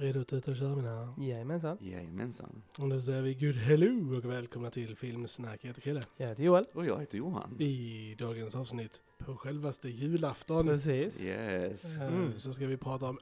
[0.00, 1.14] Redo att ut och köra mina?
[1.18, 1.78] Jajamensan.
[1.80, 2.62] Jajamensan.
[2.78, 5.58] Och då säger vi good hello och välkomna till Filmsnack.
[5.64, 6.02] Jag heter Chrille.
[6.16, 6.64] Jag heter Joel.
[6.72, 7.56] Och jag heter Johan.
[7.60, 11.20] I dagens avsnitt på självaste julafton Precis.
[11.20, 11.96] Yes.
[11.98, 12.38] eh, Mm.
[12.38, 13.18] så ska vi prata om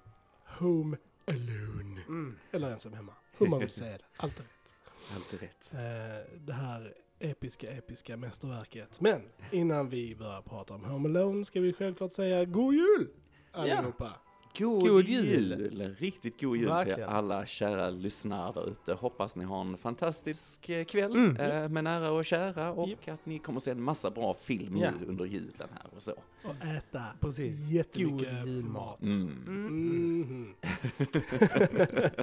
[0.59, 2.00] Home Alone.
[2.09, 2.36] Mm.
[2.50, 3.12] Eller ensam hemma.
[3.38, 4.05] Hur man vill säga det.
[4.16, 4.74] Allt är rätt.
[5.14, 5.74] Allt rätt.
[5.74, 9.00] Eh, det här episka, episka mästerverket.
[9.00, 13.08] Men innan vi börjar prata om Home Alone ska vi självklart säga God Jul!
[13.52, 14.12] Allihopa.
[14.59, 15.27] God, God jul.
[15.28, 15.95] jul.
[15.98, 17.09] Riktigt god jul till Verkligen.
[17.09, 18.92] alla kära lyssnare där ute.
[18.95, 21.37] Hoppas ni har en fantastisk eh, kväll Mm.
[21.37, 23.09] eh, med nära och kära och Japp.
[23.09, 24.91] att ni kommer se en massa bra film Ja.
[25.00, 26.12] nu under julen här och så.
[26.45, 27.59] Och äta Precis.
[27.59, 28.73] jättemycket God julmat.
[28.73, 29.02] mat.
[29.02, 29.28] Mm.
[29.47, 30.55] Mhm.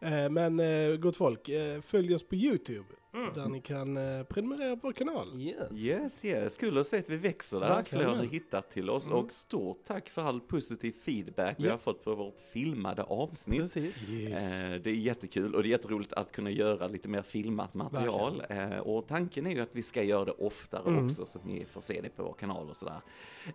[0.00, 2.84] Eh, Men eh, gott folk, eh, följ oss på YouTube.
[3.32, 3.42] Mm.
[3.44, 5.40] Där ni kan eh, prenumerera på vår kanal.
[5.40, 5.56] Yes.
[5.74, 6.56] Yes, yes.
[6.56, 7.68] Kul att se att vi växer där.
[7.68, 8.04] Verkligen.
[8.04, 9.06] Fler har hittat till oss.
[9.06, 9.18] Mm.
[9.18, 11.70] Och stort tack för all positiv feedback vi Ja.
[11.70, 13.60] har fått på vårt filmade avsnitt.
[13.60, 14.08] Precis.
[14.08, 14.64] Yes.
[14.66, 18.42] Eh, Det är jättekul och det är jätteroligt att kunna göra lite mer filmat material.
[18.48, 21.04] Eh, Och tanken är ju att vi ska göra det oftare Mm.
[21.04, 23.00] också så att ni får se det på vår kanal och sådär.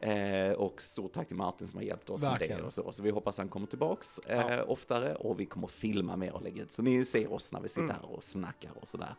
[0.01, 2.57] Eh, Och stort tack till Martin som har hjälpt oss med Verkligen.
[2.57, 2.91] det och så.
[2.91, 4.63] Så vi hoppas han kommer tillbaks eh, Ja.
[4.63, 6.71] oftare och vi kommer filma mer och lägga ut.
[6.71, 7.95] Så ni ser oss när vi sitter Mm.
[7.95, 9.15] här och snackar och sådär.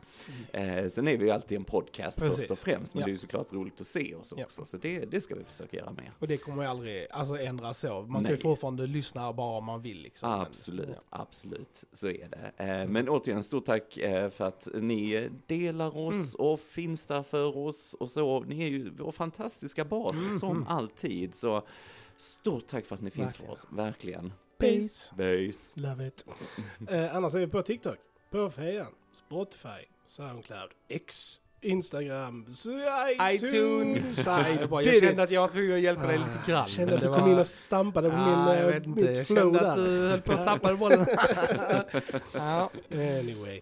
[0.53, 2.37] Eh, Sen är vi ju alltid en podcast Precis.
[2.39, 3.07] först och främst men Ja.
[3.07, 4.45] det är ju såklart roligt att se oss Ja.
[4.45, 4.65] också.
[4.65, 6.13] Så det, det ska vi försöka göra mer.
[6.19, 8.03] Och det kommer ju aldrig alltså, ändras så.
[8.03, 8.33] Man kan Nej.
[8.33, 10.31] ju fortfarande lyssna bara om man vill liksom.
[10.31, 11.01] Men- Absolut, Ja.
[11.11, 12.65] absolut, så är det.
[12.65, 16.51] Eh, Men återigen, stort tack eh, för att ni delar oss Mm.
[16.51, 18.41] och finns där för oss och så.
[18.41, 20.31] Ni är ju vår fantastiska bas, Mm.
[20.31, 21.35] som alltid.
[21.35, 21.63] Så
[22.17, 23.47] stort tack för att ni finns Verkligen.
[23.47, 24.33] för oss, verkligen.
[24.59, 25.15] Peace.
[25.17, 25.81] Base.
[25.81, 26.27] Love it.
[26.91, 27.97] Eh, annars är vi på TikTok,
[28.31, 29.69] på Fejan, Spotify,
[30.07, 32.47] Soundcloud, X, Instagram,
[33.33, 34.27] iTunes.
[34.27, 36.63] Jag, bara, jag kände att jag var tvungen att hjälpa dig lite grann.
[36.63, 39.27] Ah, Kände att du kom in och stampade på Ja, min, jag eh, mitt Jag
[39.27, 40.11] flow kände att du där.
[40.11, 41.07] höll på att tappa bollen.
[42.91, 43.61] Anyway.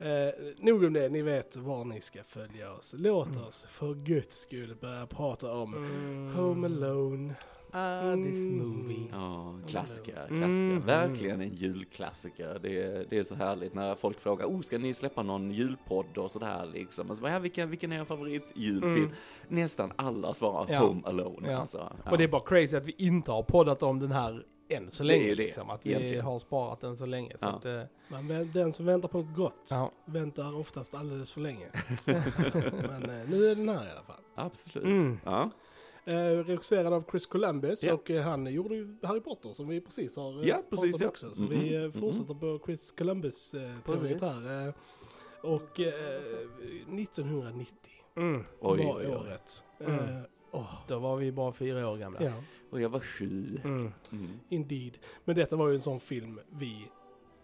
[0.00, 2.94] Eh, nog om det, ni vet var ni ska följa oss.
[2.98, 3.42] Låt Mm.
[3.42, 6.34] oss för guds skull börja prata om Mm.
[6.36, 7.34] Home Alone.
[7.76, 8.58] Ah, this Mm.
[8.68, 9.06] movie.
[9.12, 10.40] Ja, klassiker, Mm.
[10.40, 10.86] klassiker.
[10.86, 12.58] Verkligen en julklassiker.
[12.62, 16.18] Det är, det är så härligt när folk frågar, oh, ska ni släppa någon julpodd
[16.18, 17.10] och sådär liksom.
[17.10, 18.96] Och så bara, ja, vilken, vilken är er favorit julfilm?
[18.96, 19.10] Mm.
[19.48, 20.78] Nästan alla svarar Ja.
[20.80, 21.50] Home Alone.
[21.52, 21.58] Ja.
[21.58, 21.92] Alltså.
[22.04, 22.10] Ja.
[22.10, 25.02] Och det är bara crazy att vi inte har poddat om den här än så
[25.04, 25.24] Det är länge.
[25.28, 25.70] ju det, liksom.
[25.70, 26.24] Att vi egentligen.
[26.24, 27.30] har sparat den så länge.
[27.38, 27.48] Så Ja.
[27.48, 29.92] att, eh, Men den som väntar på något gott ja.
[30.04, 31.66] väntar oftast alldeles för länge.
[32.88, 34.20] Men eh, nu är den här i alla fall.
[34.34, 34.84] Absolut.
[34.86, 35.18] Mm.
[35.24, 35.50] Ja.
[36.06, 37.94] Eh, regisserad av Chris Columbus Ja.
[37.94, 41.08] och eh, han gjorde ju Harry Potter som vi precis har eh, Ja, precis, ja.
[41.08, 41.34] också.
[41.34, 41.92] Så Mhm, vi eh, mhm.
[41.92, 43.60] fortsätter på Chris Columbus eh,
[44.22, 44.68] här.
[44.68, 44.74] Eh,
[45.42, 45.92] och eh,
[46.98, 48.44] 1990 Mm.
[48.60, 49.16] Oj, var oj, oj.
[49.16, 49.64] året.
[49.80, 49.98] Mm.
[49.98, 52.22] Eh, åh, Då var vi bara fyra år gamla.
[52.22, 52.32] ja,
[52.70, 53.60] Och jag var sju.
[53.64, 53.92] Mm.
[54.12, 54.30] Mm.
[54.48, 54.98] indeed.
[55.24, 56.86] Men detta var ju en sån film vi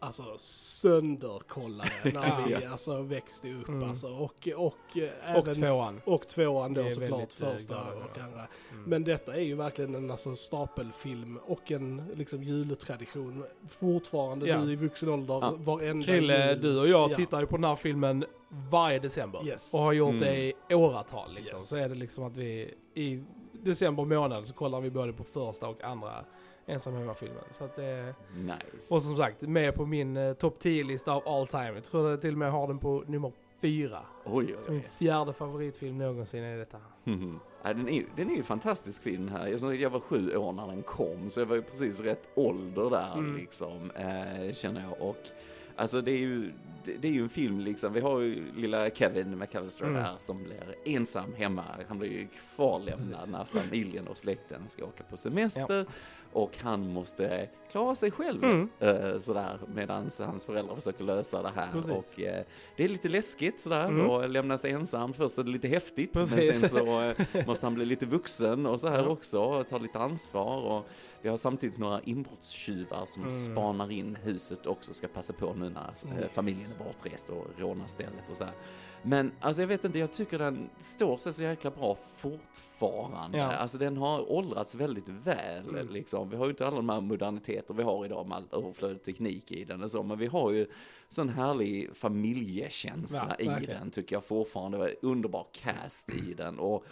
[0.01, 3.89] alltså sönderkollade när vi alltså växte upp Mm.
[3.89, 4.07] alltså.
[4.07, 6.01] Och, och, eh, Och även, tvåan.
[6.05, 8.47] och tvåan då såklart, eh, första glada och andra.
[8.73, 8.85] Mm.
[8.87, 13.45] Men detta är ju verkligen en alltså, stapelfilm och en liksom jultradition.
[13.69, 14.65] Fortfarande Ja.
[14.65, 15.55] nu i vuxen ålder, Ja.
[15.59, 16.61] varenda Krille, jul.
[16.63, 17.15] du och jag Ja.
[17.17, 18.25] tittar ju på den här filmen
[18.71, 19.47] varje december.
[19.47, 19.75] Yes.
[19.75, 20.21] Och har gjort Mm.
[20.21, 21.59] det i åratal liksom.
[21.59, 21.69] Yes.
[21.69, 23.23] Så är det liksom att vi i
[23.53, 26.25] december månad så kollar vi både på första och andra
[26.73, 27.45] ensam hemma-filmen.
[27.51, 28.95] Så att det Nice.
[28.95, 31.73] Och som sagt, med på min eh, topp 10-lista av all time.
[31.75, 34.01] Jag tror jag till och med har den på nummer fyra.
[34.25, 34.89] Oj, oj, Så min oj.
[34.99, 36.79] fjärde favoritfilm någonsin är detta.
[37.05, 37.41] Mhm.
[37.63, 39.47] Ja, den, är, den är ju fantastisk fin här.
[39.47, 42.91] Jag, jag var sju år när den kom, så jag var ju precis rätt ålder
[42.91, 43.37] där Mm.
[43.37, 45.09] liksom, eh, känner jag.
[45.09, 45.17] Och
[45.81, 46.53] alltså det är ju,
[46.85, 50.03] det, det är ju en film liksom, vi har ju lilla Kevin McAllister Mm.
[50.03, 51.65] här som blir ensam hemma.
[51.89, 52.27] Han blir ju
[52.57, 55.87] kvarlämnad när familjen och släkten ska åka på semester.
[56.33, 58.69] Och han måste klara sig själv Mm.
[58.79, 61.69] eh, sådär medan hans föräldrar försöker lösa det här.
[61.73, 61.91] Precis.
[61.91, 62.45] Och eh,
[62.77, 64.11] det är lite läskigt sådär Mm.
[64.11, 65.13] och lämnas ensam.
[65.13, 66.61] Först är det lite häftigt men Precis.
[66.61, 67.17] sen så eh,
[67.47, 69.09] måste han bli lite vuxen och så här Ja.
[69.09, 70.61] också och ta lite ansvar.
[70.63, 70.87] Och
[71.23, 73.31] vi har samtidigt några inbrottstjuvar som Mm.
[73.33, 75.91] spanar in huset och också ska passa på nu när
[76.23, 76.31] Yes.
[76.33, 78.53] familjen är bortrest och rånar stället och så här.
[79.03, 83.39] Men alltså jag vet inte, jag tycker den står sig så jäkla bra fortfarande.
[83.39, 83.53] Ja.
[83.53, 85.89] Alltså den har åldrats väldigt väl Mm.
[85.89, 86.31] liksom.
[86.31, 89.53] Vi har ju inte alla de här moderniteter vi har idag med all överflödig teknik
[89.53, 90.67] i den och så, men vi har ju
[91.09, 94.79] sån härlig familjekänsla Ja, i den tycker jag fortfarande.
[94.79, 96.85] Det var underbar cast i den och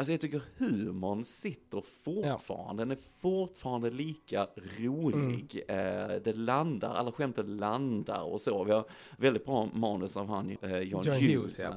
[0.00, 4.46] Alltså jag tycker humorn sitter fortfarande, den är fortfarande lika
[4.78, 5.64] rolig.
[5.68, 6.10] Mm.
[6.10, 8.64] Eh, det landar, alla skämten landar och så.
[8.64, 8.84] Vi har
[9.16, 11.58] väldigt bra manus av han, eh, John, John Hughes.
[11.60, 11.74] Ja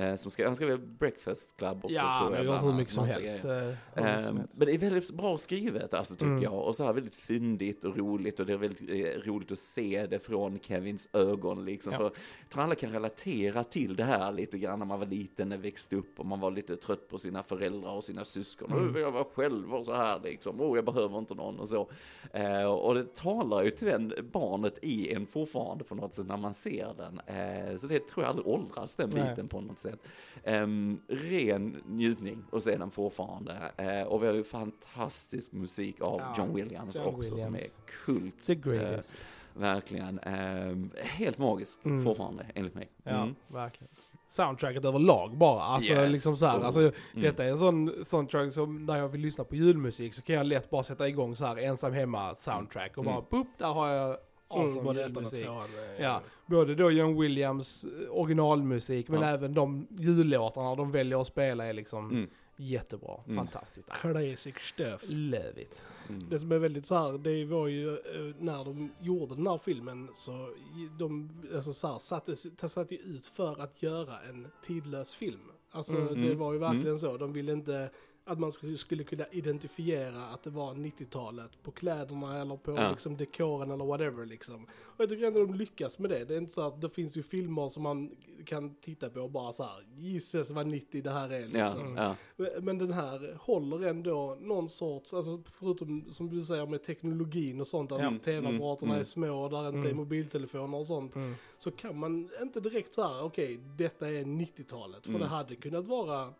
[0.00, 2.44] eh, som ska, han väl Breakfast Club också Ja, tror jag.
[2.44, 3.36] bland hur mycket som helst.
[3.36, 3.58] eh, som
[3.94, 4.30] Ehm, helst.
[4.32, 6.42] men det är väldigt bra skrivet alltså tycker Mm.
[6.42, 6.62] jag.
[6.66, 10.06] Och så här väldigt fyndigt och roligt och det är väldigt eh, roligt att se
[10.10, 11.92] det från Kevins ögon liksom.
[11.92, 11.98] Ja.
[11.98, 12.12] För jag
[12.50, 15.96] tror alla kan relatera till det här lite grann när man var liten, när växte
[15.96, 18.72] upp och man var lite trött på sina föräldrar och sina syskon.
[18.72, 18.88] Mm.
[18.88, 19.00] Mm.
[19.02, 20.60] Jag var själv och så här liksom.
[20.60, 21.88] Oh, jag behöver inte någon och så.
[22.32, 26.36] Eh, och det talar ju till den barnet i en fortfarande på något sätt när
[26.36, 27.20] man ser den.
[27.26, 29.30] Eh, så det tror jag aldrig åldras den Nej.
[29.30, 30.00] biten på något sätt.
[30.44, 33.56] Ehm, ren njutning att se den fortfarande.
[33.76, 37.58] Eh, och vi har ju fantastisk musik av Ja, John Williams John också som är
[37.58, 37.78] Williams.
[38.04, 38.46] kult.
[38.46, 39.14] The greatest.
[39.54, 40.18] Verkligen.
[40.18, 42.04] Ehm, helt magisk Mm.
[42.04, 42.88] fortfarande enligt mig.
[43.02, 43.34] Ja, Mm.
[43.48, 43.90] verkligen.
[44.26, 45.62] Soundtracket överlag bara.
[45.62, 46.12] Alltså Yes.
[46.12, 46.64] liksom så här, Oh.
[46.66, 46.92] alltså, Mm.
[47.14, 50.46] Detta är en sån soundtrack som när jag vill lyssna på julmusik så kan jag
[50.46, 53.24] lätt bara sätta igång så här ensam hemma soundtrack och bara Mm.
[53.30, 54.16] boop, där har jag
[54.48, 55.46] awesome Mm, både ettan och julmusik.
[55.98, 59.28] eh, Ja, både då John Williams eh, originalmusik men Ja.
[59.28, 62.30] även de jullåtarna de väljer att spela är liksom Mm.
[62.56, 63.20] Jättebra.
[63.26, 63.36] Mm.
[63.36, 63.88] Fantastiskt.
[64.00, 65.02] Classic stuff.
[65.06, 65.82] Love it.
[66.08, 66.28] Mm.
[66.30, 69.58] Det som är väldigt så här, det var ju eh, när de gjorde den här
[69.58, 70.54] filmen så
[70.98, 72.36] de alltså så här, satte,
[72.68, 75.40] satte ju ut för att göra en tidlös film.
[75.70, 76.22] Alltså Mm.
[76.22, 76.98] det var ju verkligen Mm.
[76.98, 77.16] så.
[77.16, 77.90] De ville inte
[78.28, 82.90] att man skulle, kunna identifiera att det var 90-talet på kläderna eller på Ja.
[82.90, 84.64] liksom dekoren eller whatever liksom.
[84.64, 86.24] Och jag tycker ändå de lyckas med det.
[86.24, 89.30] Det är inte så att det finns ju filmer som man kan titta på och
[89.30, 91.96] bara så här, gissas vad 90 det här är Ja, liksom.
[91.96, 92.14] ja.
[92.60, 97.66] Men den här håller ändå någon sorts, alltså förutom som du säger med teknologin och
[97.66, 98.10] sånt, att Ja.
[98.24, 99.90] tv-apparaterna Mm, är små och där inte Mm.
[99.90, 101.14] är mobiltelefoner och sånt.
[101.14, 101.34] Mm.
[101.58, 105.02] Så kan man inte direkt så här, okej, detta är 90-talet.
[105.02, 105.20] För Mm.
[105.20, 106.32] det hade kunnat vara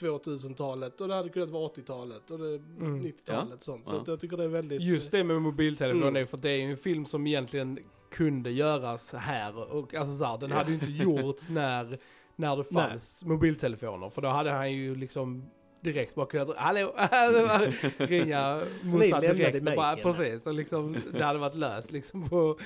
[0.00, 3.02] 2000-talet och det hade kunnat vara 80-talet och Mm.
[3.02, 3.86] 90-talet sånt.
[3.86, 4.00] Så Ja.
[4.00, 4.82] att jag tycker det är väldigt...
[4.82, 6.26] Just det med mobiltelefon Mm.
[6.26, 7.78] för det är ju en film som egentligen
[8.10, 10.56] kunde göras här och alltså så här, den Ja.
[10.56, 11.98] hade ju inte gjorts när,
[12.36, 12.88] när det Nej.
[12.90, 15.50] fanns mobiltelefoner för då hade han ju liksom
[15.80, 16.94] direkt bara kunnat, hallå,
[17.98, 22.58] ringa morsan direkt och bara, precis, och liksom det hade varit löst liksom på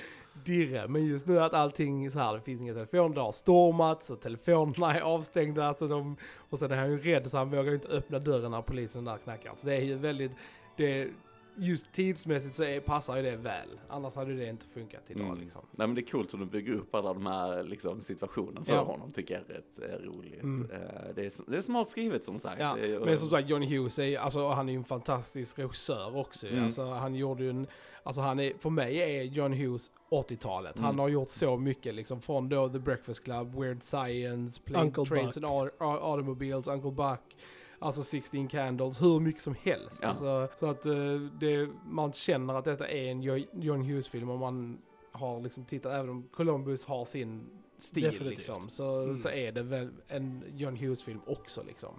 [0.44, 0.88] dirre.
[0.88, 4.16] Men just nu att allting så här, det finns inga telefoner, det har stormat, så
[4.16, 6.16] telefonerna är avstängda, så de,
[6.50, 9.04] och sen är han ju rädd så han vågar ju inte öppna dörren när polisen
[9.04, 9.52] där knackar.
[9.56, 10.32] Så det är ju väldigt,
[10.76, 11.08] det,
[11.56, 13.68] just tidsmässigt så är, passar ju det väl.
[13.88, 15.40] Annars hade det inte funkat idag Mm.
[15.40, 15.60] liksom.
[15.70, 18.74] Nej men det är coolt hur de bygger upp alla de här liksom, situationerna för
[18.74, 18.82] Ja.
[18.82, 20.42] honom tycker jag är rätt eh, roligt.
[20.42, 20.70] Mm.
[20.70, 20.78] Eh,
[21.14, 22.60] det, är, det är smart skrivet som sagt.
[22.60, 26.46] Ja, men som sagt Johnny Hughes är, alltså, han är ju en fantastisk regissör också.
[26.48, 26.64] Mm.
[26.64, 27.66] Alltså, han gjorde ju en,
[28.02, 30.76] alltså han är, för mig är John Hughes 80-talet.
[30.78, 30.98] Han Mm.
[30.98, 35.34] har gjort så mycket liksom från då The Breakfast Club, Weird Science, Plane, Uncle Trains
[35.34, 35.44] Buck.
[35.44, 37.36] and Au- Au- Automobiles, Uncle Buck.
[37.82, 39.98] Alltså 16 Candles, hur mycket som helst.
[40.02, 40.08] Ja.
[40.08, 44.38] Alltså, så att eh, det, man känner att detta är en Jo- John Hughes-film och
[44.38, 44.78] man
[45.12, 47.46] har liksom tittat, även om Columbus har sin
[47.78, 48.38] stil Definitivt.
[48.38, 49.16] liksom, så, Mm.
[49.16, 51.94] så är det väl en John Hughes-film också liksom.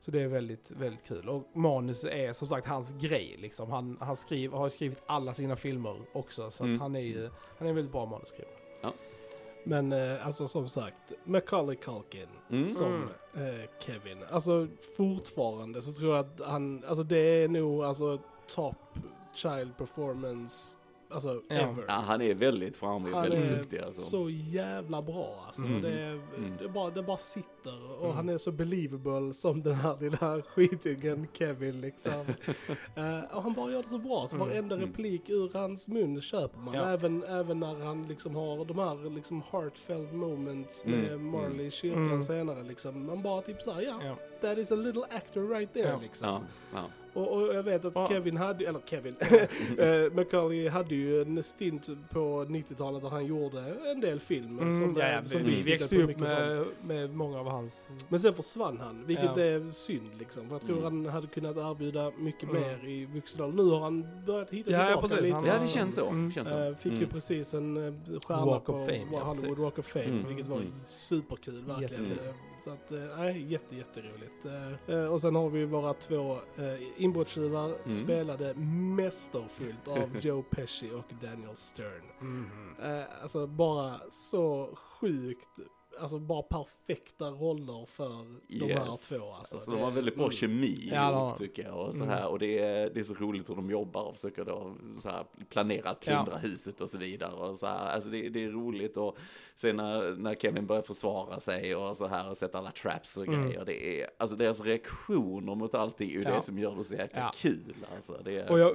[0.00, 1.28] Så det är väldigt, väldigt kul.
[1.28, 3.70] Och manus är som sagt hans grej liksom.
[3.70, 6.80] Han, han skriv, har skrivit alla sina filmer också, så att Mm.
[6.80, 8.54] han är ju, han är en väldigt bra manusskrivare.
[9.64, 12.66] Men eh, alltså som sagt, Macaulay Culkin Mm.
[12.66, 14.18] som eh, Kevin.
[14.30, 18.76] Alltså fortfarande så tror jag att han, alltså det är nog alltså top
[19.34, 20.76] child performance,
[21.12, 21.54] alltså Ja.
[21.54, 21.84] ever.
[21.88, 24.02] Ja, han är väldigt charmig Han väldigt är duktig alltså.
[24.02, 25.62] så jävla bra alltså.
[25.64, 25.82] Mm.
[25.82, 26.02] Det,
[26.36, 26.56] Mm.
[26.58, 28.16] det, bara, det bara sitter och Mm.
[28.16, 32.12] han är så believable som den här lilla skitungen Kevin liksom.
[32.96, 34.48] Eh, och han bara gör det så bra så Mm.
[34.48, 34.88] varenda Mm.
[34.88, 36.74] replik ur hans mun köper man.
[36.74, 36.88] Ja.
[36.88, 41.20] Även, även när han liksom har de här liksom heartfelt moments med.
[41.20, 42.22] Marley i kyrkan Mm.
[42.22, 43.06] senare liksom.
[43.06, 44.16] Man bara typ såhär, ja, Ja.
[44.40, 45.98] that is a little actor right there Ja.
[46.02, 46.40] liksom.
[47.14, 48.08] Och, och jag vet att Ja.
[48.08, 49.16] Kevin hade, eller Kevin,
[49.78, 53.60] eh, Macaulay hade ju en stint på 90-talet där han gjorde
[53.94, 57.14] en del filmer Mm, som, ja, eh, ja, som vi, vi växte upp med, med
[57.14, 57.88] många av hans...
[58.08, 59.42] Men sen försvann han, vilket Ja.
[59.42, 60.46] är synd liksom.
[60.48, 61.04] För jag tror Mm.
[61.04, 62.62] han hade kunnat erbjuda mycket Mm.
[62.62, 63.62] mer i vuxen ålder.
[63.64, 65.20] Nu har han börjat hitta Ja, tillbaka precis.
[65.22, 65.34] lite.
[65.34, 66.08] Han ja, det känns så.
[66.08, 66.32] Mm.
[66.32, 66.58] Känns så.
[66.58, 67.10] Eh, fick ju Mm.
[67.10, 69.58] precis en stjärna Walk på of Fame, Hollywood.
[69.58, 70.26] Walk of Fame, Mm.
[70.28, 70.72] vilket var Mm.
[70.84, 72.18] superkul verkligen.
[72.64, 74.46] Så att, eh, nej, jätte, jätteroligt.
[74.46, 76.36] Eh, eh, och sen har vi våra två
[76.96, 77.90] inbrottstjuvar Mm.
[77.90, 78.54] spelade
[78.96, 82.02] mästerfullt av Joe Pesci och Daniel Stern.
[82.82, 85.58] Eh, alltså bara så sjukt
[86.00, 88.08] alltså bara perfekta roller för
[88.48, 89.32] de här två.
[89.32, 90.32] Alltså, Alltså, de har väldigt bra mm.
[90.32, 91.86] kemi Ja, ihop tycker jag.
[91.86, 92.14] Och, så Mm.
[92.16, 95.08] här, och det, är, det är så roligt hur de jobbar och försöker då så
[95.10, 97.32] här, planera att plundra huset och så vidare.
[97.32, 97.90] Och så här.
[97.94, 99.16] Alltså, det, det är roligt och
[99.56, 103.26] sen när, när Kevin börjar försvara sig och så här och sätta alla traps och
[103.28, 103.42] Mm.
[103.42, 103.64] grejer.
[103.64, 106.34] Det är, alltså deras reaktioner mot allting är ju Ja.
[106.34, 107.30] det som gör det så jäkla Ja.
[107.36, 107.74] kul.
[107.94, 108.74] Alltså, det är, Och jag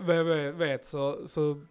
[0.53, 1.62] vet så, så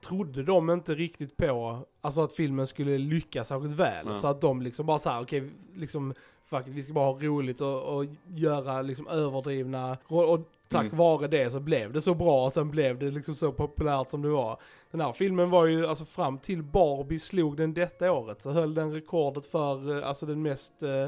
[0.00, 4.06] trodde de inte riktigt på alltså att filmen skulle lyckas särskilt väl.
[4.08, 4.14] Ja.
[4.14, 7.60] Så att de liksom bara såhär, okej, liksom, fuck it, vi ska bara ha roligt
[7.60, 10.96] och, och göra liksom överdrivna, och, och tack Mm.
[10.96, 14.22] vare det så blev det så bra och sen blev det liksom så populärt som
[14.22, 14.60] det var.
[14.90, 18.74] Den här filmen var ju, alltså fram till Barbie slog den detta året så höll
[18.74, 21.06] den rekordet för, eh, alltså den mest eh,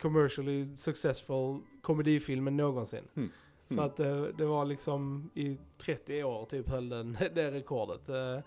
[0.00, 3.04] commercially successful komedifilmen någonsin.
[3.16, 3.30] Mm.
[3.70, 3.84] Så Mm.
[3.84, 8.08] att eh, det var liksom i 30 år typ höll den det rekordet.
[8.08, 8.38] Eh,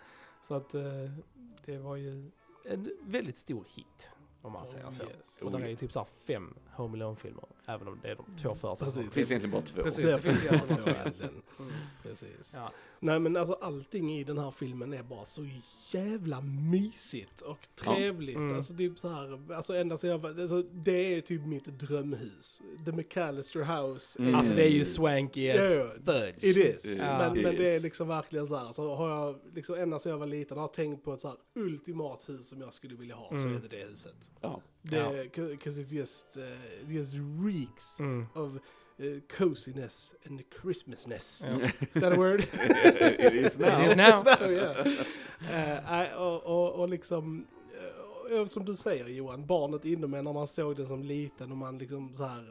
[0.47, 0.83] Så att eh,
[1.65, 2.31] det var ju
[2.65, 4.09] en väldigt stor hit.
[4.41, 5.03] Om man Oh, säger så.
[5.03, 5.41] yes.
[5.45, 7.43] Och där är ju typ såhär fem Home Alone-filmer.
[7.65, 8.85] Även om det är de två första.
[8.85, 9.03] Precis.
[9.03, 9.83] det finns egentligen bara två.
[9.83, 10.05] Precis.
[10.05, 11.41] Det det finns ju jag två egentligen.
[11.59, 11.71] Mm.
[12.03, 12.53] Precis.
[12.55, 12.71] Ja.
[13.03, 15.47] Nej men alltså allting i den här filmen är bara så
[15.91, 18.37] jävla mysigt och trevligt.
[18.37, 18.55] Mm.
[18.55, 22.61] Alltså typ så här, alltså ända så jag var, alltså det är typ mitt drömhus.
[22.85, 24.19] The McAllister House.
[24.21, 24.35] Mm.
[24.35, 25.87] Alltså det är ju swanky as Ja, ja.
[26.05, 26.43] fudge.
[26.43, 26.97] It is.
[26.99, 27.17] Ja.
[27.17, 28.71] Men, men det är liksom verkligen så här.
[28.71, 31.37] Så har jag liksom ända sedan jag var liten har tänkt på ett så här
[31.55, 33.57] ultimat hus som jag skulle vilja ha så Mm.
[33.57, 34.31] är det det huset.
[34.41, 34.61] Ja.
[34.81, 35.29] Det,
[35.63, 36.43] Cause it just, uh,
[36.85, 37.13] it just
[37.45, 38.25] reeks Mm.
[38.35, 38.51] of
[38.99, 41.43] uh, coziness and Christmasness.
[41.45, 41.69] Ja.
[41.81, 42.39] Is that a word?
[43.19, 43.81] It is now.
[43.85, 44.23] It is now.
[44.23, 44.87] So, yeah.
[45.51, 47.47] Eh, nej, och, och, och liksom,
[48.31, 51.51] eh, och som du säger Johan, barnet inom en när man såg det som liten
[51.51, 52.49] och man liksom så här,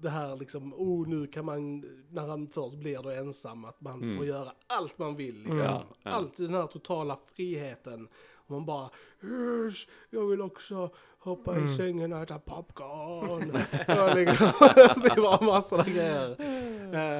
[0.00, 4.02] det här liksom, oh nu kan man, när han först blir då ensam, att man
[4.02, 4.16] Mm.
[4.16, 5.58] får göra allt man vill liksom.
[5.58, 6.10] Ja, ja.
[6.10, 8.08] Allt den här totala friheten.
[8.50, 8.90] Man bara,
[9.24, 11.64] "Usch, jag vill också hoppa Mm.
[11.64, 13.50] i sängen och äta popcorn.
[14.10, 14.46] och liksom,
[15.14, 16.30] det var massor av grejer.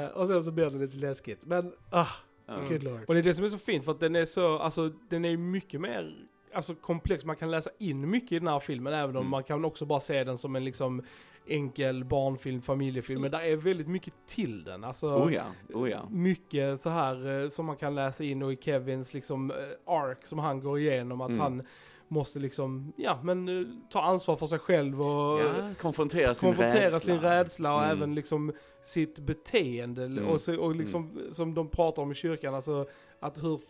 [0.04, 1.46] Eh, och sen så blir det lite läskigt.
[1.46, 2.06] Men, ah,
[2.46, 2.54] Ja.
[2.68, 3.04] good lord.
[3.08, 5.24] Och det är det som är så fint för att den är så, alltså den
[5.24, 6.14] är mycket mer
[6.54, 7.24] alltså, komplex.
[7.24, 9.30] Man kan läsa in mycket i den här filmen även om Mm.
[9.30, 11.02] man kan också bara se den som en liksom
[11.46, 13.20] enkel barnfilm, familjefilm.
[13.20, 14.84] Men där är väldigt mycket till den.
[14.84, 15.44] Alltså, Oh ja,
[15.74, 16.08] oh ja.
[16.10, 19.56] mycket så här eh, som man kan läsa in och i Kevins liksom eh,
[19.86, 21.20] arc som han går igenom.
[21.20, 21.40] Att Mm.
[21.40, 21.62] han
[22.08, 26.84] måste liksom, ja men eh, ta ansvar för sig själv och Ja, konfrontera sin konfrontera
[26.84, 26.98] rädsla.
[26.98, 27.96] sin rädsla och Mm.
[27.96, 30.26] även liksom sitt beteende Mm.
[30.26, 32.86] och, så, och liksom som de pratar om i kyrkan, alltså
[33.20, 33.60] att hur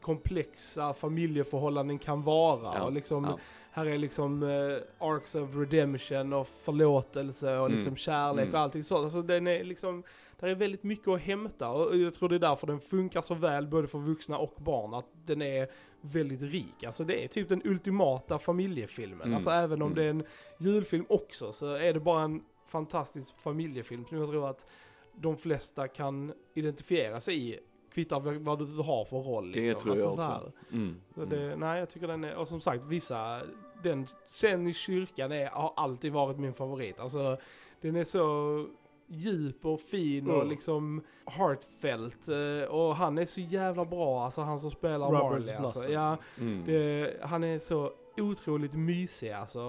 [0.00, 3.38] komplexa familjeförhållanden kan vara Ja, och liksom ja.
[3.72, 7.76] Här är liksom eh, arcs of redemption och förlåtelse och Mm.
[7.78, 8.54] liksom kärlek Mm.
[8.54, 9.04] och allting sånt.
[9.04, 10.02] Alltså den är liksom,
[10.40, 13.34] där är väldigt mycket att hämta och jag tror det är därför den funkar så
[13.34, 15.68] väl både för vuxna och barn, att den är
[16.00, 16.84] väldigt rik.
[16.84, 19.20] Alltså det är typ den ultimata familjefilmen.
[19.22, 19.34] Mm.
[19.34, 19.94] Alltså även om Mm.
[19.96, 20.24] det är en
[20.58, 24.66] julfilm också så är det bara en fantastisk familjefilm som jag tror att
[25.14, 27.58] de flesta kan identifiera sig i.
[27.92, 29.52] Kvittar vad du har för roll.
[29.52, 29.80] Det Liksom.
[29.80, 30.32] tror jag Alltså så också.
[30.32, 30.76] här.
[30.78, 30.96] Mm.
[31.14, 31.30] Så Mm.
[31.38, 33.40] det, nej, jag tycker den är, och som sagt, vissa,
[33.82, 36.98] den scenen i kyrkan är, har alltid varit min favorit.
[36.98, 37.36] Alltså,
[37.80, 38.66] den är så
[39.06, 40.48] djup och fin och Mm.
[40.48, 42.28] liksom heartfelt.
[42.28, 45.54] eh, Och han är så jävla bra, alltså han som spelar Robert Marley.
[45.54, 45.90] Alltså.
[45.92, 46.62] Ja, Mm.
[46.66, 49.60] det, han är så otroligt mysig alltså.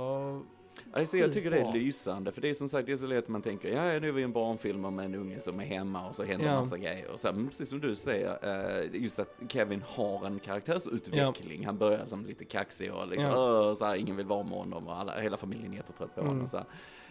[0.93, 3.27] Alltså jag tycker det är lysande, för det är som sagt, det är så lätt
[3.27, 6.15] man tänker, ja nu är vi en barnfilm om en unge som är hemma och
[6.15, 6.55] så händer Ja.
[6.59, 7.11] massa grejer.
[7.11, 8.37] Och så här, precis som du säger,
[8.83, 11.65] eh, just att Kevin har en karaktärsutveckling.
[11.65, 13.75] Han börjar som lite kaxig och liksom, Ja.
[13.75, 16.33] Så här, ingen vill vara med honom och alla, hela familjen är jättetrött på Mm.
[16.33, 16.47] honom.
[16.47, 16.65] Så här.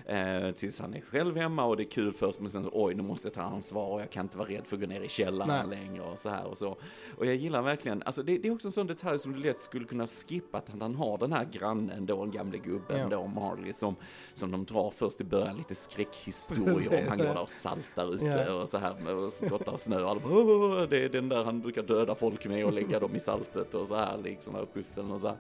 [0.07, 3.03] Eh, tills han är själv hemma och det är kul först, men sen oj nu
[3.03, 5.09] måste jag ta ansvar och jag kan inte vara rädd för att gå ner i
[5.09, 5.79] källaren Nej.
[5.81, 6.77] längre och så här och så.
[7.17, 9.61] Och jag gillar verkligen, alltså det, det är också en sån detalj som du lätt
[9.61, 13.09] skulle kunna skippa, att han har den här grannen då, den gamle gubben Ja.
[13.09, 13.27] då,
[13.57, 13.97] Marley, som,
[14.35, 17.09] som de drar först i början lite skräckhistorier om.
[17.09, 18.53] Han går där och saltar ute Ja.
[18.53, 20.03] och så här och skottar snö.
[20.03, 23.01] Och alla bara, "Åh, det är den där han brukar döda folk med och lägga
[23.01, 25.37] dem i saltet och så här liksom, här skyffeln och så här.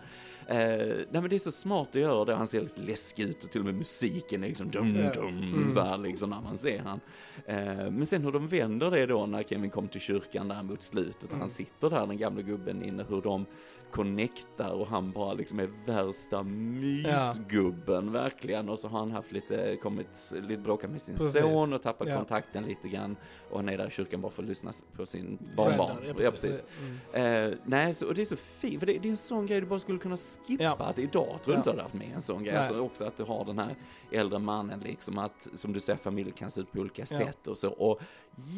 [0.46, 3.44] Eh, nej men det är så smart att göra det, han ser lite läskig ut
[3.44, 5.72] och till och med musiken är liksom dum dum Mm.
[5.72, 7.00] så här liksom när man ser han.
[7.46, 10.82] Eh, men sen hur de vänder det då när Kevin kom till kyrkan där mot
[10.82, 11.40] slutet och Mm.
[11.40, 13.46] han sitter där den gamla gubben inne, hur de
[13.90, 19.76] connectar och han bara liksom är värsta mysgubben verkligen och så har han haft lite,
[19.82, 21.32] kommit lite bråkat med sin Precis.
[21.42, 22.16] son och tappat Ja.
[22.16, 23.16] kontakten lite grann
[23.50, 25.96] och han är där i kyrkan bara för att lyssna på sin barnbarn.
[26.06, 26.64] Ja, precis.
[27.12, 27.52] Mm.
[27.52, 29.60] Eh, nej, så, och det är så fint, för det, det är en sån grej
[29.60, 30.64] du bara skulle kunna skippa.
[30.64, 30.76] Ja.
[30.78, 31.56] Att idag tror jag Ja.
[31.56, 32.56] inte du hade haft med en sån grej.
[32.56, 33.74] Alltså också att du har den här
[34.12, 37.06] äldre mannen liksom att, som du säger, familj kan se ut på olika Ja.
[37.06, 37.70] sätt och så.
[37.70, 38.00] Och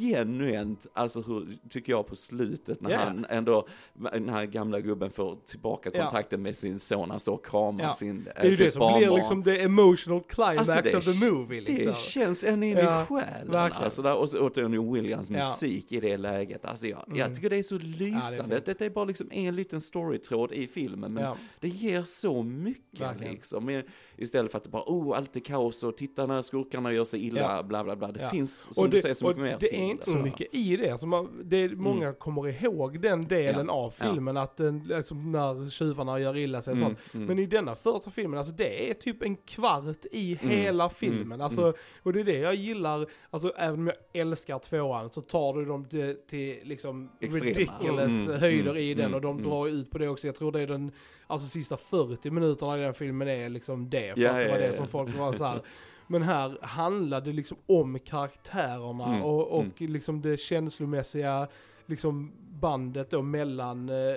[0.00, 2.98] genuint, alltså hur, tycker jag på slutet när Ja.
[2.98, 3.66] han ändå,
[4.12, 6.02] den här gamla gubben får tillbaka Ja.
[6.02, 7.92] kontakten med sin son, han står och kramar Ja.
[7.92, 9.18] sin, Det är ju sitt det som blir barnbarn.
[9.18, 11.86] liksom liksom the emotional climax Alltså, of the movie liksom.
[11.86, 13.54] Det känns ända in Ja, i själen.
[13.72, 15.36] Alltså där, och så återigen Williams Ja.
[15.36, 16.64] musik i det läget.
[16.64, 17.18] Alltså jag, Mm.
[17.18, 18.54] jag tycker det är så lysande.
[18.64, 18.78] fint.
[18.78, 21.36] det, är bara liksom en liten storytråd i filmen, men Ja.
[21.60, 23.32] det ger så mycket Verkligen.
[23.32, 23.82] liksom.
[24.16, 27.26] Istället för att det bara, oh, allt är kaos och titta när skurkarna gör sig
[27.26, 27.62] illa, Ja.
[27.62, 28.12] bla bla bla.
[28.12, 28.30] Det Ja.
[28.30, 30.76] finns, som och du det, säger, så mycket mer det är inte så mycket i
[30.76, 30.90] det.
[30.90, 34.10] Alltså man, det är, många kommer ihåg den delen av Ja.
[34.12, 37.14] filmen, att den, liksom när tjuvarna gör illa sig och Mm, sånt.
[37.14, 37.26] mm.
[37.26, 41.22] Men i denna första filmen, alltså det är typ en kvart i Mm, hela filmen.
[41.22, 41.74] mm, alltså, mm.
[42.02, 45.64] Och det är det jag gillar, alltså även om jag älskar tvåan så tar du
[45.64, 47.46] dem till, till liksom Extrema.
[47.46, 49.50] ridiculous Mm, höjder mm, i den mm, och de mm.
[49.50, 50.26] drar ut på det också.
[50.26, 50.92] Jag tror det är den,
[51.26, 54.14] alltså sista 40 minuterna i den filmen är liksom det.
[54.14, 54.72] För Ja, att det ja, var det ja.
[54.72, 55.60] som folk var så här.
[56.06, 59.92] Men här handlade det liksom om karaktärerna Mm, och, och mm.
[59.92, 61.48] liksom det känslomässiga
[61.86, 64.16] liksom bandet då mellan eh,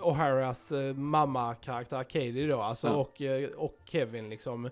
[0.00, 2.94] O'Haras eh, mamma-karaktär Katie då, alltså Ja.
[2.94, 4.70] och, eh, och Kevin liksom.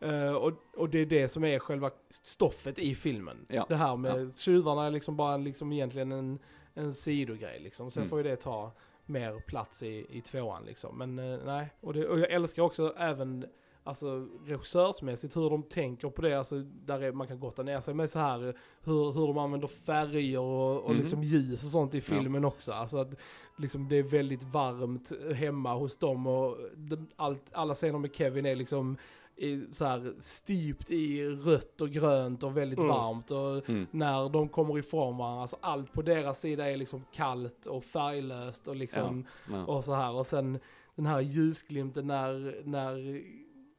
[0.00, 3.46] Eh, och, och det är det som är själva stoffet i filmen.
[3.48, 3.66] Ja.
[3.68, 6.38] Det här med tjuvarna är liksom bara liksom egentligen en,
[6.74, 7.90] en sidogrej liksom.
[7.90, 8.10] Sen Mm.
[8.10, 8.72] får ju det ta
[9.06, 10.98] mer plats i, i tvåan liksom.
[10.98, 13.46] Men eh, nej, och, det, och jag älskar också även
[13.84, 17.94] Alltså regissörsmässigt hur de tänker på det, alltså där är, man kan gotta ner sig
[17.94, 18.38] med så här
[18.84, 20.98] hur, hur de använder färger och, och Mhm.
[21.00, 22.72] liksom ljus och sånt i filmen också.
[22.72, 23.14] Alltså att
[23.58, 28.46] liksom det är väldigt varmt hemma hos dem och de, allt, alla scener med Kevin
[28.46, 28.96] är liksom
[29.36, 32.88] i, så här stipt i rött och grönt och väldigt Mm.
[32.90, 33.86] varmt och Mm.
[33.90, 38.68] när de kommer ifrån varandra, alltså allt på deras sida är liksom kallt och färglöst
[38.68, 39.64] och liksom Ja.
[39.66, 40.58] och så här och sen
[40.94, 43.22] den här ljusglimten när, när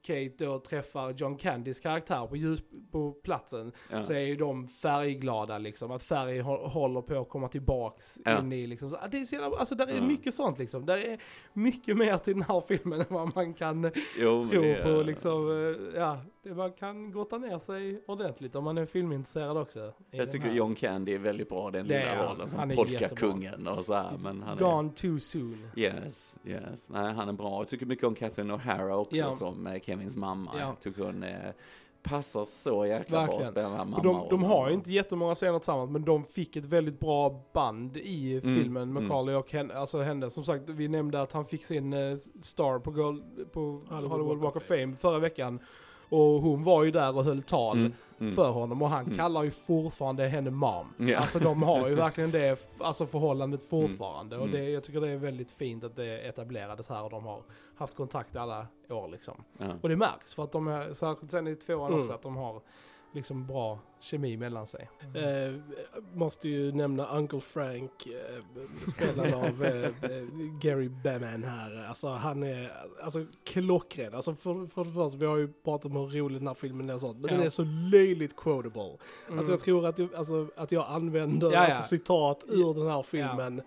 [0.03, 2.59] Kate då träffar John Candys karaktär på, ljus,
[2.91, 4.03] på platsen Ja.
[4.03, 8.39] så är ju de färgglada liksom, att färg hå- håller på att komma tillbaks Ja.
[8.39, 10.01] in i liksom, så, ah, det är så jävla, alltså där är Ja.
[10.01, 11.19] mycket sånt liksom, där är
[11.53, 15.51] mycket mer till den här filmen än vad man kan Jo, tro det- på liksom,
[15.51, 19.93] eh, ja, det, man kan grotta ner sig ordentligt om man är filmintresserad också.
[20.11, 20.53] Jag tycker här.
[20.55, 23.93] John Candy är väldigt bra, den Det är lilla rollen som är polkakungen och så
[23.93, 24.61] här, men han är...
[24.61, 25.67] Gone too soon.
[25.75, 26.89] Yes, yes.
[26.89, 27.61] Nej, han är bra.
[27.61, 29.31] Jag tycker mycket om Catherine O'Hara också Ja.
[29.31, 30.51] som eh, Kevins mamma.
[30.53, 30.59] Ja.
[30.59, 31.51] Jag tycker hon eh,
[32.03, 35.89] passar så jäkla bra att spela Och de, de har ju inte jättemånga scener tillsammans
[35.91, 39.03] men de fick ett väldigt bra band i Mm, filmen, mm.
[39.03, 40.29] Macaulay och henne, alltså henne.
[40.29, 44.55] Som sagt, vi nämnde att han fick sin eh, star på, Gold, på Hollywood, Walk
[44.55, 45.59] of Fame förra veckan.
[46.09, 48.35] Och hon var ju där och höll tal Mm, mm.
[48.35, 49.17] för honom och han Mm.
[49.17, 50.93] kallar ju fortfarande henne mom.
[50.97, 51.17] Ja.
[51.19, 54.37] Alltså de har ju verkligen det alltså förhållandet fortfarande.
[54.37, 54.59] Och Mm.
[54.59, 57.41] det, jag tycker det är väldigt fint att det etablerades här och de har
[57.75, 59.43] haft kontakt alla år liksom.
[59.81, 62.01] Och det märks för att de är, särskilt sen i tvåan Mm.
[62.01, 62.61] också, att de har
[63.13, 64.89] liksom bra kemi mellan sig.
[65.15, 65.53] Eh,
[66.13, 68.43] måste ju nämna Uncle Frank, eh,
[68.87, 69.89] spelad av eh,
[70.61, 71.85] Gary Beman här.
[71.87, 72.73] Alltså han är
[73.03, 74.13] alltså, klockren.
[74.15, 76.89] Alltså för, för det första, vi har ju pratat om hur rolig den här filmen
[76.89, 77.37] är och sånt, men Ja.
[77.37, 78.97] den är så löjligt quotable.
[79.27, 79.37] Mm.
[79.39, 81.59] Alltså jag tror att, jag- alltså, att jag använder Ja, ja.
[81.75, 83.61] Alltså, citat ur den här filmen.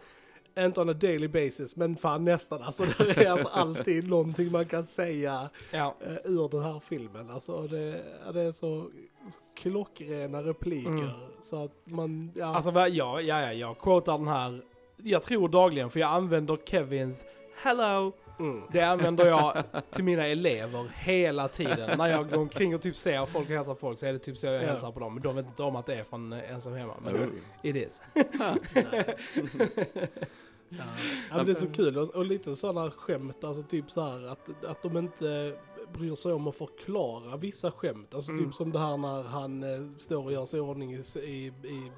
[0.58, 2.62] Inte on a daily basis, men fan nästan.
[2.62, 5.94] Alltså det är alltså alltid någonting man kan säga ja.
[6.00, 7.30] eh, ur den här filmen.
[7.30, 8.90] Alltså det, det är så,
[9.30, 10.90] så klockrena repliker.
[10.90, 11.08] Mm.
[11.42, 12.54] Så att man, ja.
[12.56, 14.62] Alltså ja, ja, ja, jag quotar den här,
[14.96, 17.24] jag tror dagligen för jag använder Kevins
[17.62, 18.62] Hello, mm.
[18.72, 21.98] det använder jag till mina elever hela tiden.
[21.98, 24.38] När jag går omkring och typ ser folk och hälsar folk så är det typ
[24.38, 24.58] så jag Ja.
[24.66, 25.14] hälsar på dem.
[25.14, 26.94] Men de vet inte om att det är från eh, Ensam Hemma.
[27.04, 27.28] Men Oh.
[27.62, 28.02] it is.
[30.68, 30.76] Ja.
[31.30, 34.26] ja, men det är så kul och, och lite sådana skämt, alltså typ så här
[34.28, 35.58] att, att de inte
[35.92, 38.14] bryr sig om att förklara vissa skämt.
[38.14, 38.44] Alltså Mm.
[38.44, 41.46] typ som det här när han eh, står och gör sig i ordning i, i,
[41.46, 41.90] i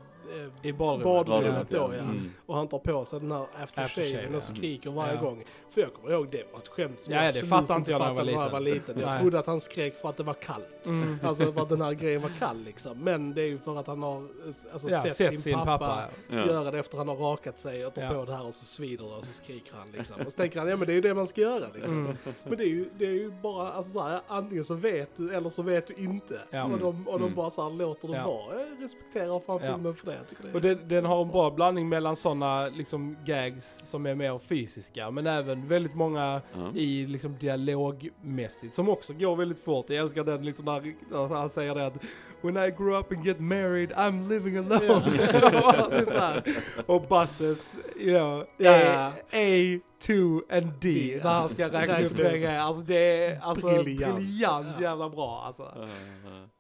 [0.63, 1.27] I badrummet.
[1.27, 1.95] badrummet då ja.
[1.95, 2.31] Mm.
[2.47, 5.21] Och han tar på sig den här Aftershave, aftershaven och skriker varje Ja.
[5.21, 5.45] gång.
[5.71, 8.25] För jag kommer ihåg det var ett skämt som Ja, jag absolut inte jag fattade
[8.33, 9.01] när jag var liten.
[9.01, 10.87] Jag trodde att han skrek för att det var kallt.
[10.87, 11.17] Mm.
[11.23, 12.99] Alltså för att den här grejen var kall liksom.
[12.99, 14.27] Men det är ju för att han har
[14.73, 16.47] alltså, Ja, sett, sin, pappa, Ja.
[16.47, 19.05] göra det efter han har rakat sig och tar på det här och så svider
[19.05, 20.17] det och så skriker han liksom.
[20.27, 21.99] Och så tänker han, ja men det är ju det man ska göra liksom.
[22.07, 22.17] Mm.
[22.45, 25.35] Men det är ju, det är ju bara, alltså så här, antingen så vet du
[25.35, 26.35] eller så vet du inte.
[26.73, 27.35] Och de, och de Mm.
[27.35, 28.55] bara så här låter det vara.
[28.61, 30.18] Jag respekterar fan filmen för det.
[30.19, 33.89] Jag tycker det är Och den, den har en bra blandning mellan sådana liksom gags
[33.91, 36.71] som är mer fysiska men även väldigt många Ja.
[36.75, 39.91] i liksom dialogmässigt som också går väldigt fort.
[39.91, 42.05] Jag älskar den liksom när när han säger det att
[42.41, 45.03] When I grow up and get married I'm living alone.
[46.13, 46.43] Här.
[46.87, 47.63] och Busses,
[47.97, 49.39] you know, Ja, A, ja.
[49.39, 52.59] A two and D D, när han ska räkna upp grejer.
[52.59, 54.15] Alltså det är alltså Briljant.
[54.17, 54.83] briljant, Ja.
[54.83, 55.63] jävla bra alltså.
[55.63, 55.89] Uh,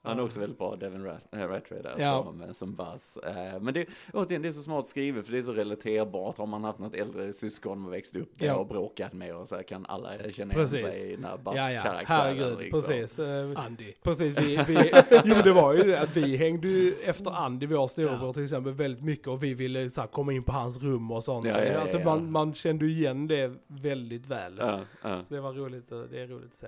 [0.03, 2.23] han är också väldigt bra, Devin äh, Rattray där Ja.
[2.25, 3.17] som, eh, som Buzz.
[3.17, 6.38] Eh, men det, återigen, det är så smart skrivet för det är så relaterbart.
[6.38, 8.55] Har man haft något äldre syskon man växt upp med Ja.
[8.55, 11.83] och bråkat med och så här kan alla känna igen sig när Buzz Ja, ja,
[11.83, 12.83] karaktären herregud, liksom.
[12.83, 13.19] precis.
[13.19, 13.93] Eh, Andy.
[14.03, 14.91] Precis, vi, vi,
[15.25, 18.33] jo det var ju det att vi hängde ju efter Andy, vår storebror Ja.
[18.33, 21.24] till exempel, väldigt mycket och vi ville så här, komma in på hans rum och
[21.24, 21.46] sånt.
[21.46, 21.98] Ja, ja, alltså.
[21.98, 24.57] Man, man kände igen det väldigt väl.
[25.02, 26.66] Så det var roligt, att- det är roligt att se.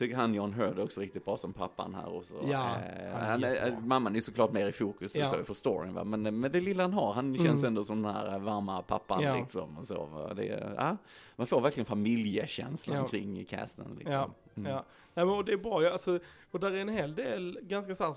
[0.00, 2.34] Tycker han John Hurd också riktigt bra som pappan här också.
[2.50, 5.26] Ja, Eh, han är han mamman är såklart mer i fokus Ja.
[5.26, 6.04] så för storyn va.
[6.04, 7.66] Men, men det lilla han har, han känns Mm.
[7.66, 9.36] ändå som den här varma pappan Ja.
[9.36, 9.78] liksom.
[9.78, 10.34] Och så, va.
[10.34, 10.96] det, ja,
[11.36, 13.08] man får verkligen familjekänslan Ja.
[13.08, 14.12] kring casten liksom.
[14.14, 14.72] Ja, Mm.
[14.72, 14.84] Ja,
[15.14, 16.18] Nej, men och det är bra, alltså,
[16.50, 18.14] och där är en hel del ganska så här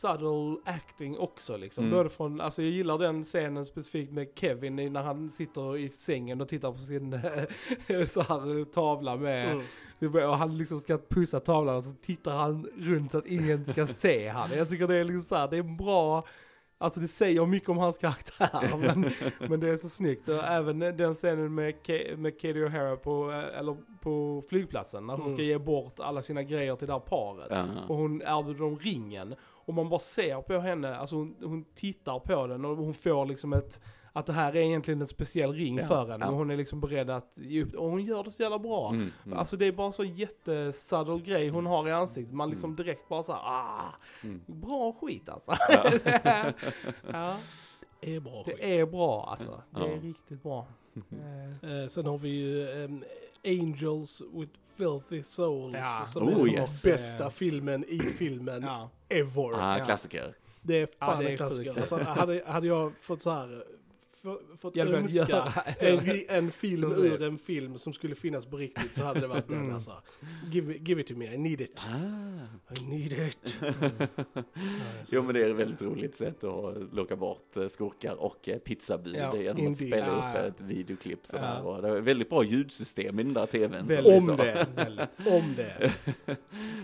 [0.00, 1.84] subtle acting också liksom.
[1.84, 1.96] Mm.
[1.96, 6.40] Både från, alltså jag gillar den scenen specifikt med Kevin när han sitter i sängen
[6.40, 7.10] och tittar på sin
[8.08, 9.60] så här tavla med,
[10.02, 10.28] Mm.
[10.30, 13.86] och han liksom ska pussa tavlan och så tittar han runt så att ingen ska
[14.02, 14.50] se han.
[14.56, 16.26] Jag tycker det är liksom så här, det är bra,
[16.82, 19.10] Alltså det säger mycket om hans karaktär, men,
[19.50, 20.28] men det är så snyggt.
[20.28, 25.14] Och även den scenen med, Ka- med Katie O'Hara på, eh, eller på flygplatsen, när
[25.14, 25.32] hon Mm.
[25.34, 27.46] ska ge bort alla sina grejer till det här paret.
[27.50, 27.64] Ja.
[27.88, 29.34] Och hon erbjuder dem ringen.
[29.70, 33.26] Och man bara ser på henne, alltså hon, hon tittar på den och hon får
[33.26, 33.80] liksom ett,
[34.12, 36.24] att det här är egentligen en speciell ring Ja, för henne.
[36.24, 36.30] ja.
[36.30, 38.88] Och hon är liksom beredd att ge upp, och hon gör det så jävla bra.
[38.88, 39.38] Mm, mm.
[39.38, 42.34] Alltså det är bara en så jättesubtle grej hon har i ansiktet.
[42.34, 44.40] Man liksom direkt bara såhär, ah, Mm.
[44.46, 45.52] bra skit alltså.
[47.12, 47.34] ja,
[48.02, 48.56] är bra skit.
[48.60, 49.62] det är bra alltså.
[49.70, 49.96] Det är Ja.
[50.02, 50.66] riktigt bra.
[51.62, 53.04] Eh, Eh, sen har vi ju ehm,
[53.44, 55.76] Angels with Filthy Souls.
[55.98, 56.04] Ja.
[56.06, 56.84] Som Oh, är som yes.
[56.84, 58.90] bästa filmen i filmen ja.
[59.08, 59.52] ever.
[59.54, 59.84] Ah, Ja.
[59.84, 60.34] klassiker.
[60.62, 61.70] Det är Ja, fan det är en klassiker.
[61.74, 61.92] sjukt.
[61.92, 63.79] Alltså, hade, hade jag fått så här, f-
[64.56, 69.04] fått Jag önska en, en film ur en film som skulle finnas på riktigt så
[69.04, 69.74] hade det varit den Mm.
[69.74, 69.92] alltså.
[70.52, 71.88] Give, it- give it to me, I need it.
[71.90, 72.74] Ah.
[72.74, 73.60] I need it.
[75.10, 78.58] Jo men det är ett väldigt roligt sätt att locka bort eh, skurkar och eh,
[78.58, 79.76] pizzabud Ja, genom att indeed.
[79.76, 80.38] spela Ja, upp ja.
[80.40, 81.60] ett videoklipp sådär.
[81.64, 81.80] Ja.
[81.80, 83.86] Det är väldigt bra ljudsystem i den där tvn.
[83.86, 84.28] Väldigt.
[84.30, 84.66] Om det.
[84.76, 85.08] Väldigt.
[85.26, 85.92] Om det.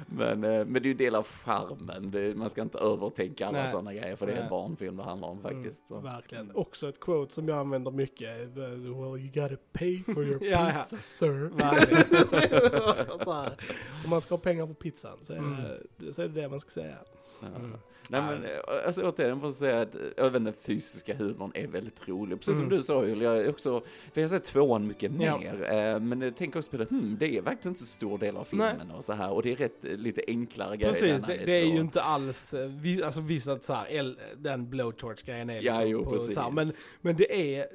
[0.07, 2.39] Men, eh, men det är ju del av charmen.
[2.39, 5.41] Man ska inte övertänka alla sådana grejer för det är en barnfilm det handlar om
[5.43, 5.87] faktiskt.
[5.87, 6.01] Så.
[6.01, 6.51] Verkligen.
[6.55, 8.57] Också ett quote som jag använder mycket.
[8.57, 10.81] eh, Well you gotta pay for your Ja, ja.
[10.83, 11.51] pizza sir.
[13.25, 13.57] Så här.
[14.05, 15.61] Om man ska ha pengar på pizzan så är, Mm.
[15.97, 16.97] det, så är det det man ska säga.
[17.41, 17.47] Ja.
[17.59, 17.73] Mm.
[18.11, 21.67] Nej men eh, alltså återigen får jag säga att eh, även den fysiska humorn är
[21.67, 22.39] väldigt rolig.
[22.39, 22.77] Precis som Mm.
[22.77, 23.81] du sa Julia, jag också,
[24.13, 25.39] för jag har sett tvåan mycket Ja.
[25.39, 25.73] mer.
[25.95, 28.37] eh, Men jag tänker också på det, hmm, det är verkligen inte så stor del
[28.37, 29.31] av filmen och så här.
[29.31, 30.93] Och det är rätt eh, lite enklare grejer.
[30.93, 33.87] Precis, det, är det är ju inte alls, eh, vi, alltså visst att så här,
[33.93, 36.35] el, den blowtorch-grejen är Ja, liksom jo, på, precis.
[36.35, 37.67] så här, men, men det är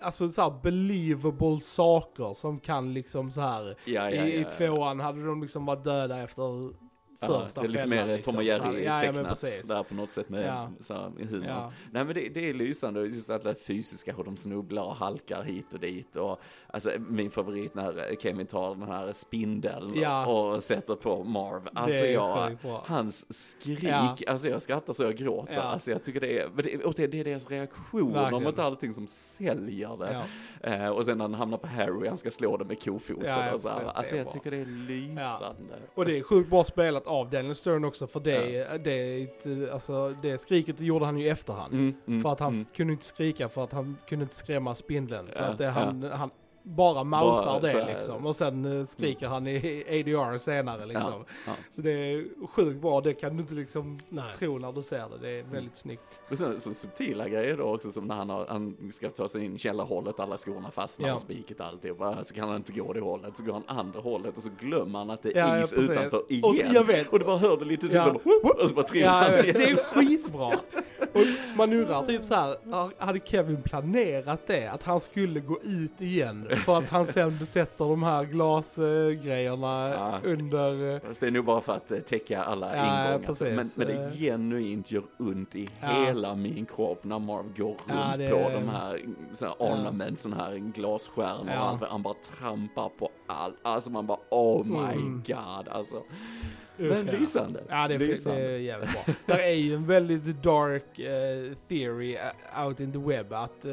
[0.00, 4.50] alltså så här believable saker som kan liksom så här Ja, ja, i, i ja.
[4.50, 6.72] tvåan hade de liksom varit döda efter Ja,
[7.20, 8.32] första det är lite mer liksom.
[8.34, 8.98] Tom och Så här, Jerry ja,
[9.64, 10.70] där på något sätt med Ja.
[10.80, 11.46] så här, humor.
[11.48, 11.72] Ja.
[11.90, 15.74] Nej men det, det är lysande, just alla fysiska, hur de snubblar och halkar hit
[15.74, 16.16] och dit.
[16.16, 20.26] Och, alltså min favorit när Kevin tar den här spindeln Ja.
[20.26, 21.68] och sätter på Marv.
[21.74, 23.26] Alltså det jag, hans
[23.60, 24.16] skrik, Ja.
[24.26, 25.54] alltså jag skrattar så jag gråter.
[25.54, 25.60] Ja.
[25.60, 29.06] Alltså jag tycker det är, det, och det, det är deras reaktioner mot allting som
[29.06, 30.22] säljer det.
[30.72, 33.52] Eh, och sen när han hamnar på Harry, han ska slå det med kofoten Ja,
[33.52, 33.84] och så här.
[33.84, 34.32] det Alltså jag bra.
[34.32, 35.74] tycker det är lysande.
[35.94, 40.38] Och det är sjukt bra spelat av Daniel Stern också för det, det, alltså, det
[40.38, 41.72] skriket gjorde han ju i efterhand.
[41.74, 42.66] Mm, mm, För att han mm.
[42.74, 45.26] kunde inte skrika för att han kunde inte skrämma spindeln.
[45.32, 46.30] Så Ja, att det, han, han
[46.68, 47.94] bara mouthar Bara det så här.
[47.94, 48.26] liksom.
[48.26, 51.24] Och sen eh, skriker han i ADR senare liksom.
[51.46, 51.52] ja.
[51.74, 54.24] Så det är sjukt bra, det kan du inte liksom Nej.
[54.38, 55.18] tro när du ser det.
[55.20, 56.02] Det är väldigt snyggt.
[56.28, 59.44] Men sen så subtila grejer då också som när han, har, han ska ta sig
[59.44, 61.14] in källarhållet, alla skorna fastnar Ja.
[61.14, 62.24] och spiket alltihopa.
[62.24, 64.98] Så kan han inte gå det hållet, så går han andra hållet och så glömmer
[64.98, 66.72] han att det är Ja, ja, is utanför Och igen.
[66.74, 67.08] jag vet.
[67.08, 67.92] Och du bara hör det lite Ja.
[67.92, 68.04] ja.
[68.04, 69.54] som och så bara trillar Ja, han vet.
[69.54, 69.78] det igen.
[69.78, 70.52] är skitbra.
[71.20, 72.56] Och man undrar typ så här,
[73.04, 74.66] hade Kevin planerat det?
[74.66, 76.48] Att han skulle gå ut igen?
[76.64, 80.18] För att han sen besätter de här glasgrejerna Ja.
[80.24, 80.94] under...
[80.94, 83.18] eh, Fast det är nog bara för att eh, täcka alla Ja, ingångar.
[83.26, 83.56] precis.
[83.56, 84.10] Men, men det Eh.
[84.12, 85.88] genuint gör ont i Ja.
[85.88, 89.00] hela min kropp när Marv går runt Ja, det- på de här
[89.32, 91.60] så här ornaments, såna här glasstjärnor Ja.
[91.62, 91.82] och allt.
[91.90, 93.54] Han bara trampar på allt.
[93.62, 95.22] Alltså man bara oh my Mm.
[95.26, 96.02] god alltså.
[96.76, 97.12] Men ja.
[97.12, 97.62] lysande.
[97.68, 98.42] Ja, det är, det lysande.
[98.42, 99.14] är jävligt bra.
[99.26, 103.72] Där är ju en väldigt dark eh, theory eh, out in the web att eh,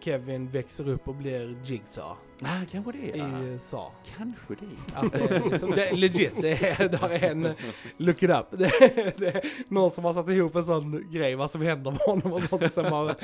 [0.00, 3.18] Kevin växer upp och blir Jigsaw Ah, kanske det.
[3.18, 3.90] I Saw.
[4.16, 4.98] Kanske det.
[4.98, 7.48] Att det, är liksom, det är legit, det är, där är en,
[7.96, 8.46] look it up.
[8.50, 8.70] Det,
[9.16, 12.32] det är någon som har satt ihop en sån grej, vad som händer med honom
[12.32, 13.14] och sånt, sen bara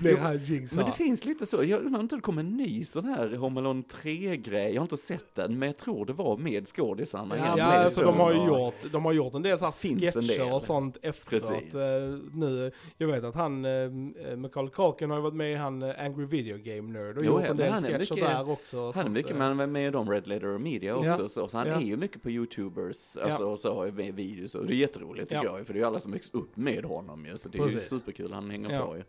[0.00, 0.90] blir han Men Jigsaw.
[0.90, 3.82] det finns lite så, jag undrar inte det kommer en ny sån här Home Alone
[3.82, 7.36] 3-grej, jag har inte sett den, men jag tror det var med skådisarna.
[7.36, 9.72] Ja, ja Så alltså, de har ju gjort, de har gjort en del så här
[9.72, 11.30] sketcher och sånt efteråt.
[11.30, 11.74] Precis.
[11.74, 15.82] Eh, nu, jag vet att han, uh, Macaulay Culkin har ju varit med i han
[15.82, 18.28] eh, Angry Video Game Nerd och Jo, gjort ja, en del han är sketcher mycket-
[18.28, 18.92] där också.
[18.94, 19.54] Han är mycket eh.
[19.54, 21.08] med, med i de Red Letter Media Ja.
[21.08, 21.74] också, så, så han Ja.
[21.74, 25.28] är ju mycket på YouTubers, alltså, och så har med videos, och det är jätteroligt
[25.28, 25.58] tycker Ja.
[25.58, 27.68] jag, för det är ju alla som växer upp med honom ju, så det är
[27.68, 28.86] ju superkul, han hänger Ja.
[28.86, 29.02] på ju.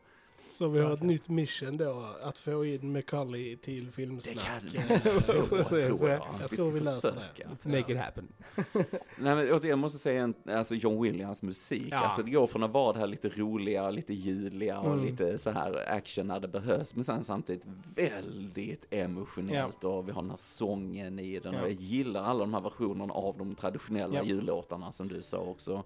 [0.51, 4.45] Så vi har ett nytt mission då, att få in Macaulay till Det filmsnack.
[4.73, 6.19] kan Eh, jag tro, Precis, tror jag.
[6.41, 7.43] jag Vi tror vi löser det.
[7.43, 8.27] Let's make it happen.
[9.17, 11.97] Nej men jag måste säga, en- alltså John Williams musik, Ja.
[11.97, 15.05] alltså det går från att vara det här lite roliga, lite ljudliga och Mm.
[15.05, 20.21] lite så här action när det behövs, men sen samtidigt väldigt emotionellt och vi har
[20.21, 21.67] den här sången i den och Ja.
[21.67, 24.23] jag gillar alla de här versionerna av de traditionella Ja.
[24.23, 25.83] jullåtarna som du sa också.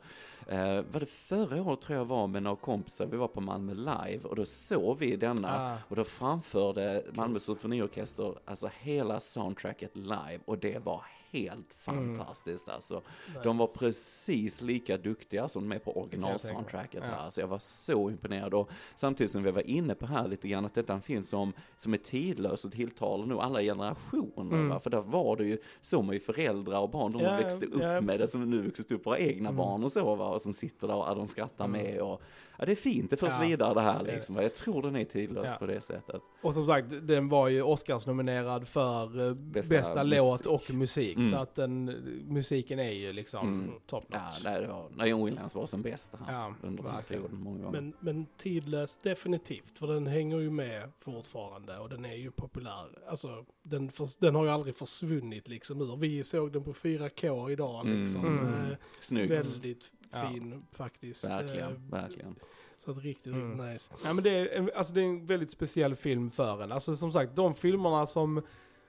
[0.47, 3.73] Eh, var det förra året tror jag var med några kompisar, vi var på Malmö
[3.73, 5.77] Live och då såg vi denna Ah.
[5.89, 11.01] och då framförde Malmö Symfoniorkester alltså hela soundtracket live och det var
[11.39, 12.15] helt Mm.
[12.15, 13.01] fantastiskt alltså.
[13.43, 17.15] De var precis lika duktiga som de är på original-soundtracket Ja.
[17.15, 17.29] här.
[17.29, 18.53] Så jag var så imponerad.
[18.53, 21.23] Och samtidigt som vi var inne på här lite grann att detta är en film
[21.23, 24.55] som, som är tidlös och tilltalar nog alla generationer.
[24.57, 24.79] Mm.
[24.79, 25.57] För där var det ju,
[26.03, 28.91] man ju föräldrar och barn, de Ja, växte upp ja, med det, som nu vuxit
[28.91, 29.57] upp, våra egna Mm.
[29.57, 31.81] barn och så va, och som sitter där och ja, de skrattar Mm.
[31.81, 32.21] med och
[32.59, 34.35] ja, det är fint, det förs Ja, vidare det här liksom.
[34.35, 35.57] Jag tror den är tidlös Ja.
[35.57, 36.21] på det sättet.
[36.41, 41.17] Och som sagt, den var ju Oscars-nominerad för eh, Bästa bästa, låt och musik.
[41.17, 41.31] Mm.
[41.31, 41.85] Så att den,
[42.27, 43.71] musiken är ju liksom Mm.
[43.87, 44.41] top Ja, notch.
[44.43, 47.81] nej, det var när John Williams var som bäst här Ja, under perioden många gånger.
[47.81, 52.85] Men, men tidlös definitivt, för den hänger ju med fortfarande och den är ju populär.
[53.09, 55.95] Alltså, den, förs- den har ju aldrig försvunnit liksom ur.
[55.97, 57.99] Vi såg den på 4K idag Mm.
[57.99, 58.25] liksom.
[58.25, 58.53] Mm.
[58.53, 59.31] Eh, Snyggt.
[59.31, 60.29] väldigt Ja.
[60.29, 61.29] fin faktiskt.
[61.29, 62.35] Verkligen, Eh, verkligen.
[62.77, 63.51] Så att riktigt, Mm.
[63.51, 63.91] riktigt nice.
[64.07, 66.71] Ja, men det, är, en- alltså, det är en väldigt speciell film för en.
[66.71, 68.41] Alltså som sagt, de filmerna som,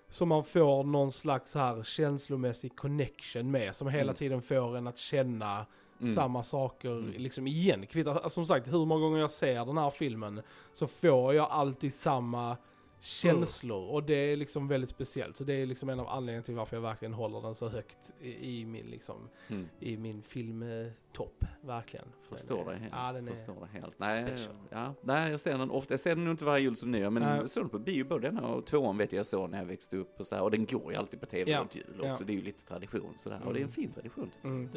[0.08, 4.14] som man får någon slags här känslomässig connection med, som hela Mm.
[4.14, 5.66] tiden får en att känna
[6.00, 6.14] Mm.
[6.14, 7.10] samma saker Mm.
[7.16, 7.86] liksom igen.
[7.86, 11.50] Kvittar, alltså, som sagt, hur många gånger jag ser den här filmen så får jag
[11.50, 12.56] alltid samma
[13.00, 15.36] känslor och det är liksom väldigt speciellt.
[15.36, 18.12] Så det är liksom en av anledningarna till varför jag verkligen håller den så högt
[18.20, 19.68] i, i min liksom, Mm.
[19.80, 22.06] i min filmtopp, verkligen.
[22.28, 22.92] För Förstår är- helt.
[22.96, 23.94] Ja, den är förstår det helt.
[23.98, 24.54] Nej, special.
[24.70, 25.92] ja, nej, jag ser den ofta.
[25.92, 27.36] Jag ser den nog inte varje jul som nyår, men Nej.
[27.36, 29.64] jag såg den på bio både den och tvåan vet jag jag såg när jag
[29.66, 30.42] växte upp och så här.
[30.42, 31.60] Och den går ju alltid på tv Ja.
[31.60, 32.12] runt jul Ja.
[32.12, 32.24] också.
[32.24, 33.40] Det är ju lite tradition sådär.
[33.44, 34.30] Och det är en fin tradition.
[34.44, 34.68] Mm.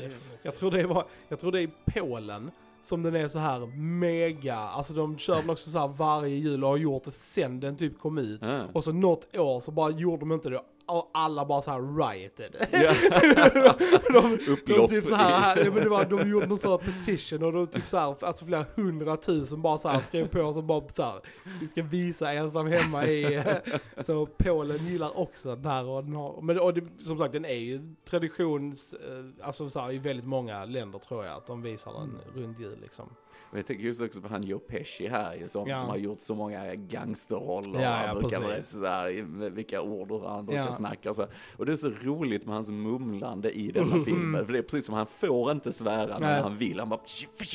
[0.42, 2.52] Jag tror det var, jag tror det är i Polen
[2.82, 3.66] som den är så här
[4.00, 7.60] mega, alltså de kör den också så här varje jul och har gjort det sen
[7.60, 8.42] den typ kom ut.
[8.42, 8.62] Ja.
[8.74, 12.12] Och så något år så bara gjorde de inte det och alla bara så här
[12.12, 12.56] rioted.
[14.14, 16.78] De, de Upplopp typ så här, ja, men det var, de gjorde någon sån här
[16.78, 20.56] petition och då typ så här, alltså flera hundratusen bara så här skrev på och
[20.56, 21.22] så bara så här,
[21.62, 23.44] vi ska visa ensam hemma i,
[23.98, 27.46] så Polen gillar också den här och den har, men och det, som sagt den
[27.46, 31.62] är ju traditions, eh, alltså så här, i väldigt många länder tror jag att de
[31.62, 33.10] visar den runt jul liksom.
[33.52, 35.80] Och jag tänker just också på han Joe Pesci här ju, som, Ja.
[35.80, 37.82] som har gjort så många gangsterroller.
[37.82, 38.72] Ja, ja, brukar vara precis.
[38.72, 40.72] sådär, vilka ord och han brukar Ja.
[40.80, 41.32] Snacka så här.
[41.58, 44.46] Och det är så roligt med hans mumlande i denna filmen.
[44.46, 46.42] För det är precis som han får inte svära när Nej.
[46.42, 46.80] han vill.
[46.80, 47.00] Han bara...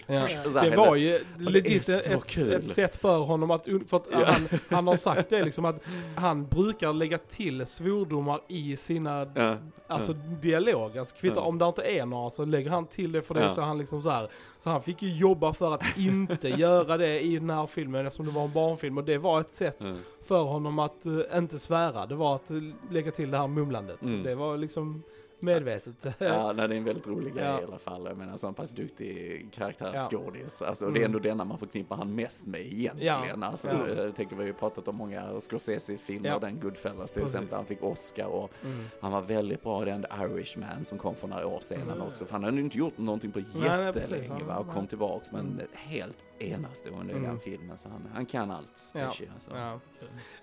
[0.06, 0.18] Ja.
[0.18, 4.18] Här, Det var ju legit ett, ett sätt för honom att, för att Ja.
[4.26, 5.82] han, han har sagt det liksom att
[6.16, 9.56] han brukar lägga till svordomar i sina Ja,
[9.86, 13.34] Alltså dialog, alltså kvittar om det inte är några så lägger han till det för
[13.34, 14.28] det så han liksom så här.
[14.58, 18.26] Så han fick ju jobba för att inte göra det i den här filmen eftersom
[18.26, 19.78] det var en barnfilm och det var ett sätt
[20.24, 22.06] för honom att eh, inte svära.
[22.06, 22.56] Det var att eh,
[22.90, 24.02] lägga till det här mumlandet.
[24.02, 24.22] Mm.
[24.22, 25.02] Det var liksom
[25.40, 26.06] medvetet.
[26.18, 27.60] Ja, nej, det är en väldigt rolig grej Ja.
[27.60, 28.04] i alla fall.
[28.06, 29.48] Jag menar, så en pass duktig Ja.
[29.54, 30.62] karaktärsskådis.
[30.62, 30.94] Alltså, Mm.
[30.94, 33.40] Det är ändå denna man förknippar han mest med egentligen.
[33.40, 33.46] Ja.
[33.46, 33.88] Alltså, Ja.
[33.88, 36.38] Jag tänker vi har ju pratat om många Scorsese-filmer, Ja.
[36.38, 37.34] den Goodfellas till Precis.
[37.34, 37.56] exempel.
[37.56, 38.84] Han fick Oscar och Mm.
[39.00, 42.02] han var väldigt bra i den The Irishman som kom för några år sedan Mm.
[42.02, 42.24] också.
[42.26, 44.88] För han hade ju inte gjort någonting på jättelänge va, och kom nej.
[44.88, 45.66] tillbaks men Mm.
[45.74, 47.28] helt enastående i Mm.
[47.30, 47.78] den filmen.
[47.78, 48.92] Så han, han kan allt.
[48.94, 49.06] Ja.
[49.06, 49.50] Pesci, alltså.
[49.56, 49.80] Ja.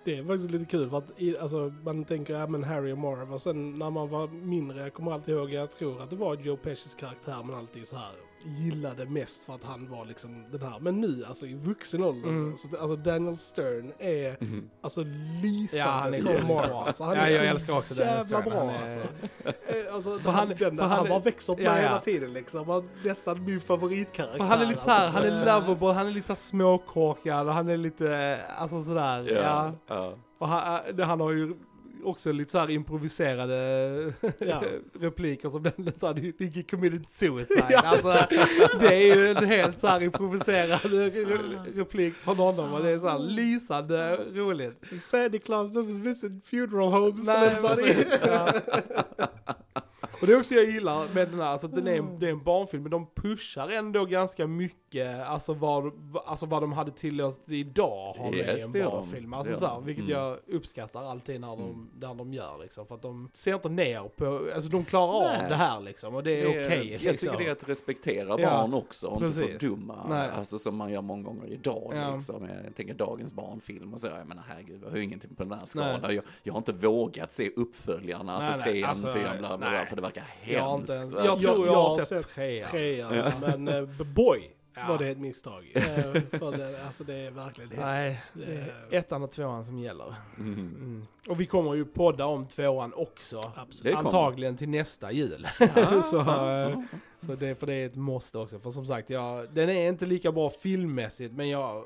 [0.03, 2.97] Det är faktiskt lite kul för att i, alltså, man tänker ja men Harry och
[2.97, 6.15] Marv och sen när man var mindre, jag kommer alltid ihåg, jag tror att det
[6.15, 8.11] var Joe Pescis karaktär men alltid så här
[8.45, 10.79] gillade mest för att han var liksom den här.
[10.79, 12.57] Men nu, alltså i vuxen ålder, Mm.
[12.57, 14.69] så, alltså Daniel Stern är Mhm.
[14.81, 15.03] alltså
[15.43, 16.47] lysande Ja, han är som.
[16.47, 16.71] Mark.
[16.71, 18.49] Alltså, han ja, är jag så älskar också Daniel jävla Stern.
[18.53, 18.99] bra Han är- alltså.
[19.65, 21.81] Eh, alltså han, han- den, han, han bara växer upp med Ja, ja.
[21.81, 22.69] hela tiden liksom.
[22.69, 24.37] Han, nästan min favoritkaraktär.
[24.37, 25.19] För han är lite såhär, alltså.
[25.19, 29.41] han är lovable, han är lite småkorkad och han är lite, alltså sådär, ja.
[29.41, 30.13] Ja, ja.
[30.37, 31.53] Och han, äh, han har ju
[32.03, 33.53] också lite så här improviserade
[34.39, 34.61] Ja.
[34.99, 37.77] repliker som den så här, "You think you committed suicide.
[37.83, 38.17] Alltså,
[38.79, 42.99] det är ju en helt så här improviserad re- replik från honom och det är
[42.99, 45.01] så här lysande roligt.
[45.01, 48.07] Santa Claus doesn't visit funeral homes Nej.
[48.25, 48.53] Ja.
[50.21, 52.27] Och det är också jag gillar med den här, alltså att den är, en- det
[52.27, 55.91] är en barnfilm, men de pushar ändå ganska mycket, alltså vad,
[56.25, 58.91] alltså vad de hade tillåtit idag ha med Yes, i en det gör de.
[58.91, 59.33] barnfilm.
[59.33, 60.17] Alltså så här, vilket Mm.
[60.17, 61.89] jag uppskattar alltid när de, Mm.
[61.99, 62.87] när de gör liksom.
[62.87, 65.43] För att de ser inte ner på, alltså de klarar Nej.
[65.43, 67.17] av det här liksom, och det är okej Jag liksom.
[67.31, 69.59] tycker det är att respektera Ja, barn också och inte precis.
[69.59, 70.05] fördumma.
[70.09, 70.29] Nej.
[70.29, 72.13] Alltså som man gör många gånger idag Ja.
[72.13, 72.49] liksom.
[72.65, 74.07] Jag tänker dagens barnfilm och så.
[74.07, 76.15] Jag menar herregud, jag har ju ingenting på den här skalan.
[76.15, 79.69] Jag, jag har inte vågat se uppföljarna, alltså Nej, nej, trean, alltså, fyran, bla bla
[79.69, 79.85] bla.
[79.85, 80.97] För det verkar jag, hemskt.
[80.97, 81.25] inte, va?
[81.25, 82.69] jag tror jag, har sett, trean.
[82.69, 84.87] Trean, men uh, Boy Ja.
[84.87, 85.71] var det ett misstag.
[85.75, 85.83] Eh,
[86.39, 88.31] för det, alltså det är verkligen Nej, hemskt.
[88.33, 90.15] det är Eh, ettan och tvåan som gäller.
[90.37, 90.53] Mm.
[90.53, 91.05] Mm.
[91.27, 93.53] Och vi kommer ju podda om tvåan också.
[93.83, 93.93] Det.
[93.93, 95.47] Antagligen till nästa jul.
[95.75, 96.79] Ah, så, eh,
[97.25, 98.59] så det, för det är ett måste också.
[98.59, 101.85] För som sagt, jag, den är inte lika bra filmmässigt, men jag,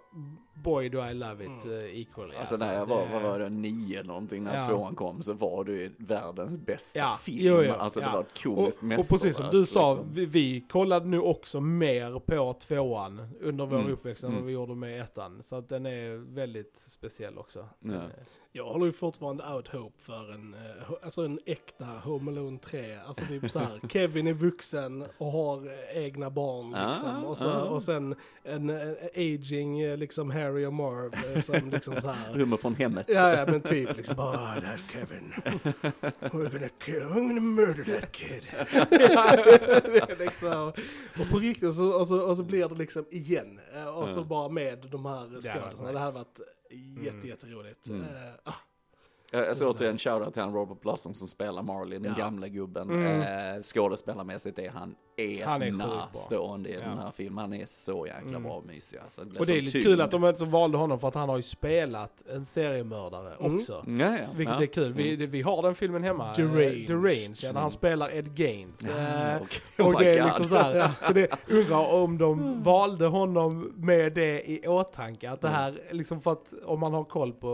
[0.63, 1.77] boy do I love it Mm.
[1.77, 2.35] uh, equally.
[2.35, 4.67] Alltså när jag var, det- vad var det, nio eller någonting när Ja.
[4.67, 7.37] tvåan kom så var det ju världens bästa Ja, film.
[7.41, 8.11] jo, jo, alltså det ja.
[8.13, 10.13] var ett och, komiskt och precis som du mästerverk, sa, liksom.
[10.13, 13.91] vi, vi kollade nu också mer på tvåan under vår Mm.
[13.91, 14.41] uppväxt än Mm.
[14.41, 15.43] vad vi gjorde med ettan.
[15.43, 17.67] Så att den är väldigt speciell också.
[17.79, 18.01] Ja.
[18.51, 22.95] Jag håller ju fortfarande out hope för en, eh, alltså en äkta Home Alone 3.
[22.95, 27.09] Alltså typ så här, Kevin är vuxen och har eh, egna barn liksom.
[27.09, 27.61] Ah, och, så, ah.
[27.63, 32.33] och sen en, en aging eh, liksom Harry och Marv eh, som liksom så här.
[32.33, 33.05] Rummet från hemmet.
[33.09, 35.33] Ja, ja, men typ liksom bara, ah, that Kevin.
[36.19, 38.47] We're gonna kill, I'm gonna murder that kid.
[40.07, 40.71] Det liksom,
[41.19, 43.59] och på riktigt så, och så, och så blir det liksom igen.
[43.75, 44.23] eh, Och så Ja.
[44.23, 45.87] bara med de här varit skådisarna.
[45.87, 45.99] Det nice.
[45.99, 46.39] hade varit
[47.03, 47.27] jätte, Mm.
[47.27, 47.87] jätteroligt.
[47.87, 48.01] Mm.
[48.01, 48.53] Eh,
[49.31, 52.23] Jag såg återigen shoutout till han Robert Blossom som spelar Marley, den Ja.
[52.23, 52.89] gamla gubben.
[52.89, 53.21] Mm.
[53.55, 54.95] Eh, skådespelarmässigt är han
[55.61, 56.79] enastående i Ja.
[56.79, 57.37] den här filmen.
[57.37, 58.43] Han är så jäkla Mm.
[58.43, 58.97] bra och mysig.
[59.03, 61.15] Alltså, det Och det är lite kul att de inte så valde honom för att
[61.15, 63.55] han har ju spelat en seriemördare Mm.
[63.55, 63.83] också.
[63.87, 64.17] Ja, ja.
[64.35, 64.61] Vilket ja.
[64.61, 64.93] är kul.
[64.93, 66.29] Vi, det- vi har den filmen hemma.
[66.29, 66.87] eh, Deranged.
[66.87, 68.81] Deranged ja, när han spelar Ed Gaines.
[68.87, 69.85] Ja, Eh, okej.
[69.85, 70.25] och Oh det är God.
[70.25, 75.31] liksom så här, så det undrar om de valde honom med det i åtanke.
[75.31, 75.59] Att det Mm.
[75.59, 77.47] här, liksom för att om man har koll på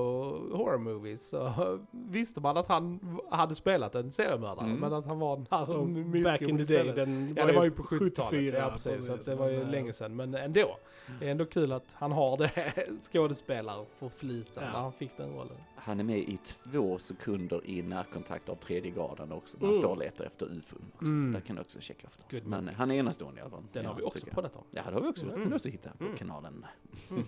[0.53, 1.47] horror movies så
[1.91, 2.99] visste man att han
[3.31, 4.65] hade spelat en seriemördare.
[4.65, 4.79] Mm.
[4.79, 7.71] Men att han var den här back in the day, den Ja det var ju
[7.71, 8.29] på 70-talet.
[8.29, 8.57] 74.
[8.57, 10.15] Ja precis, så att det var ju men, eh, länge sedan.
[10.15, 10.77] Men ändå.
[11.19, 12.73] Det är ändå kul att han har det
[13.11, 14.73] skådespelarförflytande Ja.
[14.73, 15.55] när han fick den rollen.
[15.75, 19.57] Han är med i två sekunder i närkontakt av tredje graden också.
[19.57, 19.81] När han Mm.
[19.81, 20.81] står och letar efter ufon.
[20.95, 21.33] Också, Så Mm.
[21.33, 22.23] det kan du också checka efter.
[22.37, 22.75] Good Men movie.
[22.77, 23.63] han är enastående i alla fall.
[23.73, 24.63] Den Ja, har vi också poddat om.
[24.71, 25.25] Ja, det har vi också.
[25.25, 25.49] Det kan Mm.
[25.49, 26.17] du också hitta på Mm.
[26.17, 26.65] kanalen.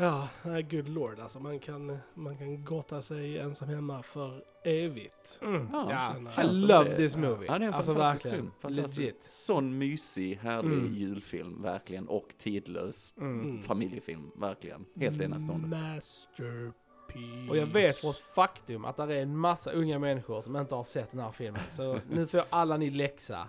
[0.00, 0.28] Ja,
[0.70, 1.40] good lord alltså.
[1.40, 5.40] Man kan, man kan gotta sig ensam hemma för evigt.
[5.42, 5.68] Mm.
[5.72, 6.96] Ja, I love det.
[6.96, 7.46] this movie.
[7.46, 8.44] Ja, det är en alltså fantastisk verkligen.
[8.46, 8.52] film.
[8.60, 8.98] Fantastisk.
[9.00, 9.22] Legit.
[9.22, 10.94] Sån mysig, härlig Mm.
[10.94, 12.08] julfilm, verkligen.
[12.08, 13.40] Och tidlös Mm.
[13.40, 13.62] Mm.
[13.62, 14.84] familjefilm, verkligen.
[14.96, 15.68] Helt enastående.
[15.68, 17.50] Masterpiece.
[17.50, 20.74] Och jag vet för ett faktum att det är en massa unga människor som inte
[20.74, 21.62] har sett den här filmen.
[21.70, 23.48] Så nu får alla ni läxa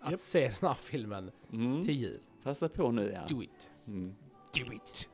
[0.00, 0.20] att Japp.
[0.20, 1.82] se den här filmen Mm.
[1.84, 2.20] till jul.
[2.42, 3.34] Passa på nu, ja.
[3.34, 3.70] Do it.
[3.86, 4.14] Mm.
[4.58, 5.09] Do it.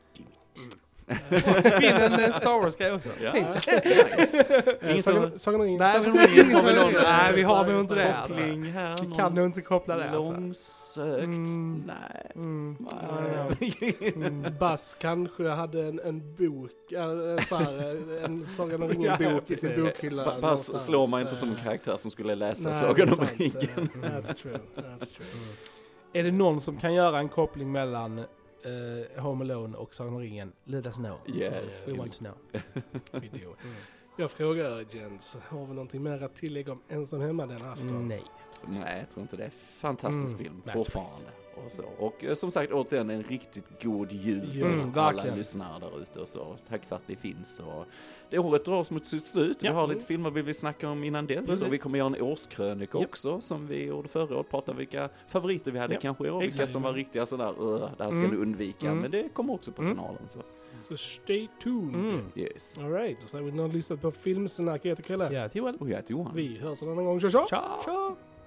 [1.81, 3.09] Finn en eh, Star Wars-grej också.
[3.23, 3.33] Ja,
[4.83, 5.39] nice.
[5.39, 5.79] Sagan om ringen.
[5.79, 8.39] Nej, vi någon- Nej, vi har nog inte det, alltså.
[9.05, 10.33] Vi kan nog inte koppla det alltså.
[10.33, 11.25] Långsökt.
[11.25, 11.83] Mm.
[11.87, 12.33] Nej.
[12.35, 12.77] Mm.
[14.15, 14.47] Mm.
[14.61, 19.83] Bass kanske hade en, en bok, äh, så här, en Sagan om ringen-bok i sin
[19.85, 20.25] bokhylla.
[20.25, 23.89] Någonstans, slår man inte som en karaktär som skulle läsa nej, Sagan om ringen.
[23.95, 25.27] That's true, that's true.
[26.13, 28.25] Är det någon som kan göra en koppling mellan
[28.67, 30.53] eh, Home Alone och Sagan om ringen?
[30.65, 31.19] Let us know.
[31.29, 31.89] Yes.
[31.89, 32.35] We want to know.
[33.13, 33.55] We do.
[34.19, 38.09] Jag frågar Jens, har vi någonting mer att tillägga om ensam hemma den afton?
[38.09, 38.23] Nej.
[38.67, 39.51] Nej, jag tror inte det.
[39.51, 41.13] Fantastisk Mm, film, fortfarande.
[41.67, 41.83] Och, så.
[41.99, 45.39] och eh, som sagt, återigen en riktigt god jul till Mm, alla verkligen.
[45.39, 46.21] lyssnare där ute.
[46.21, 46.57] och så.
[46.69, 47.61] Tack för att ni finns.
[47.61, 47.85] Och
[48.31, 49.63] det året dras mot sitt slut.
[49.63, 49.73] Vi Ja.
[49.73, 51.37] har lite filmer vi vill snacka om innan dess.
[51.49, 51.67] Precis.
[51.67, 53.09] Och vi kommer göra en årskrönika Japp.
[53.09, 54.51] också, som vi gjorde förra året.
[54.51, 56.41] Prata vilka favoriter vi hade Japp, kanske i år.
[56.41, 58.31] Vilka som var riktiga sådär, "Ugh, det här ska Mm.
[58.31, 58.87] du undvika.
[58.87, 58.99] Mm.
[58.99, 59.97] Men det kommer också på Mm.
[59.97, 60.23] kanalen.
[60.29, 60.41] Så.
[60.83, 61.95] Så stay tuned.
[61.95, 62.21] Mm.
[62.35, 62.79] Yes.
[62.79, 64.85] Alright, då säger vi att ni har lyssnat på Filmsnack.
[64.85, 65.33] Jag heter Kalle.
[65.33, 65.77] Ja, till Johan.
[65.77, 66.33] Och jag heter Johan.
[66.35, 67.21] Vi hörs en annan gång.
[67.21, 67.47] Tja tja!
[67.49, 67.83] Ciao!
[67.85, 68.17] Tja!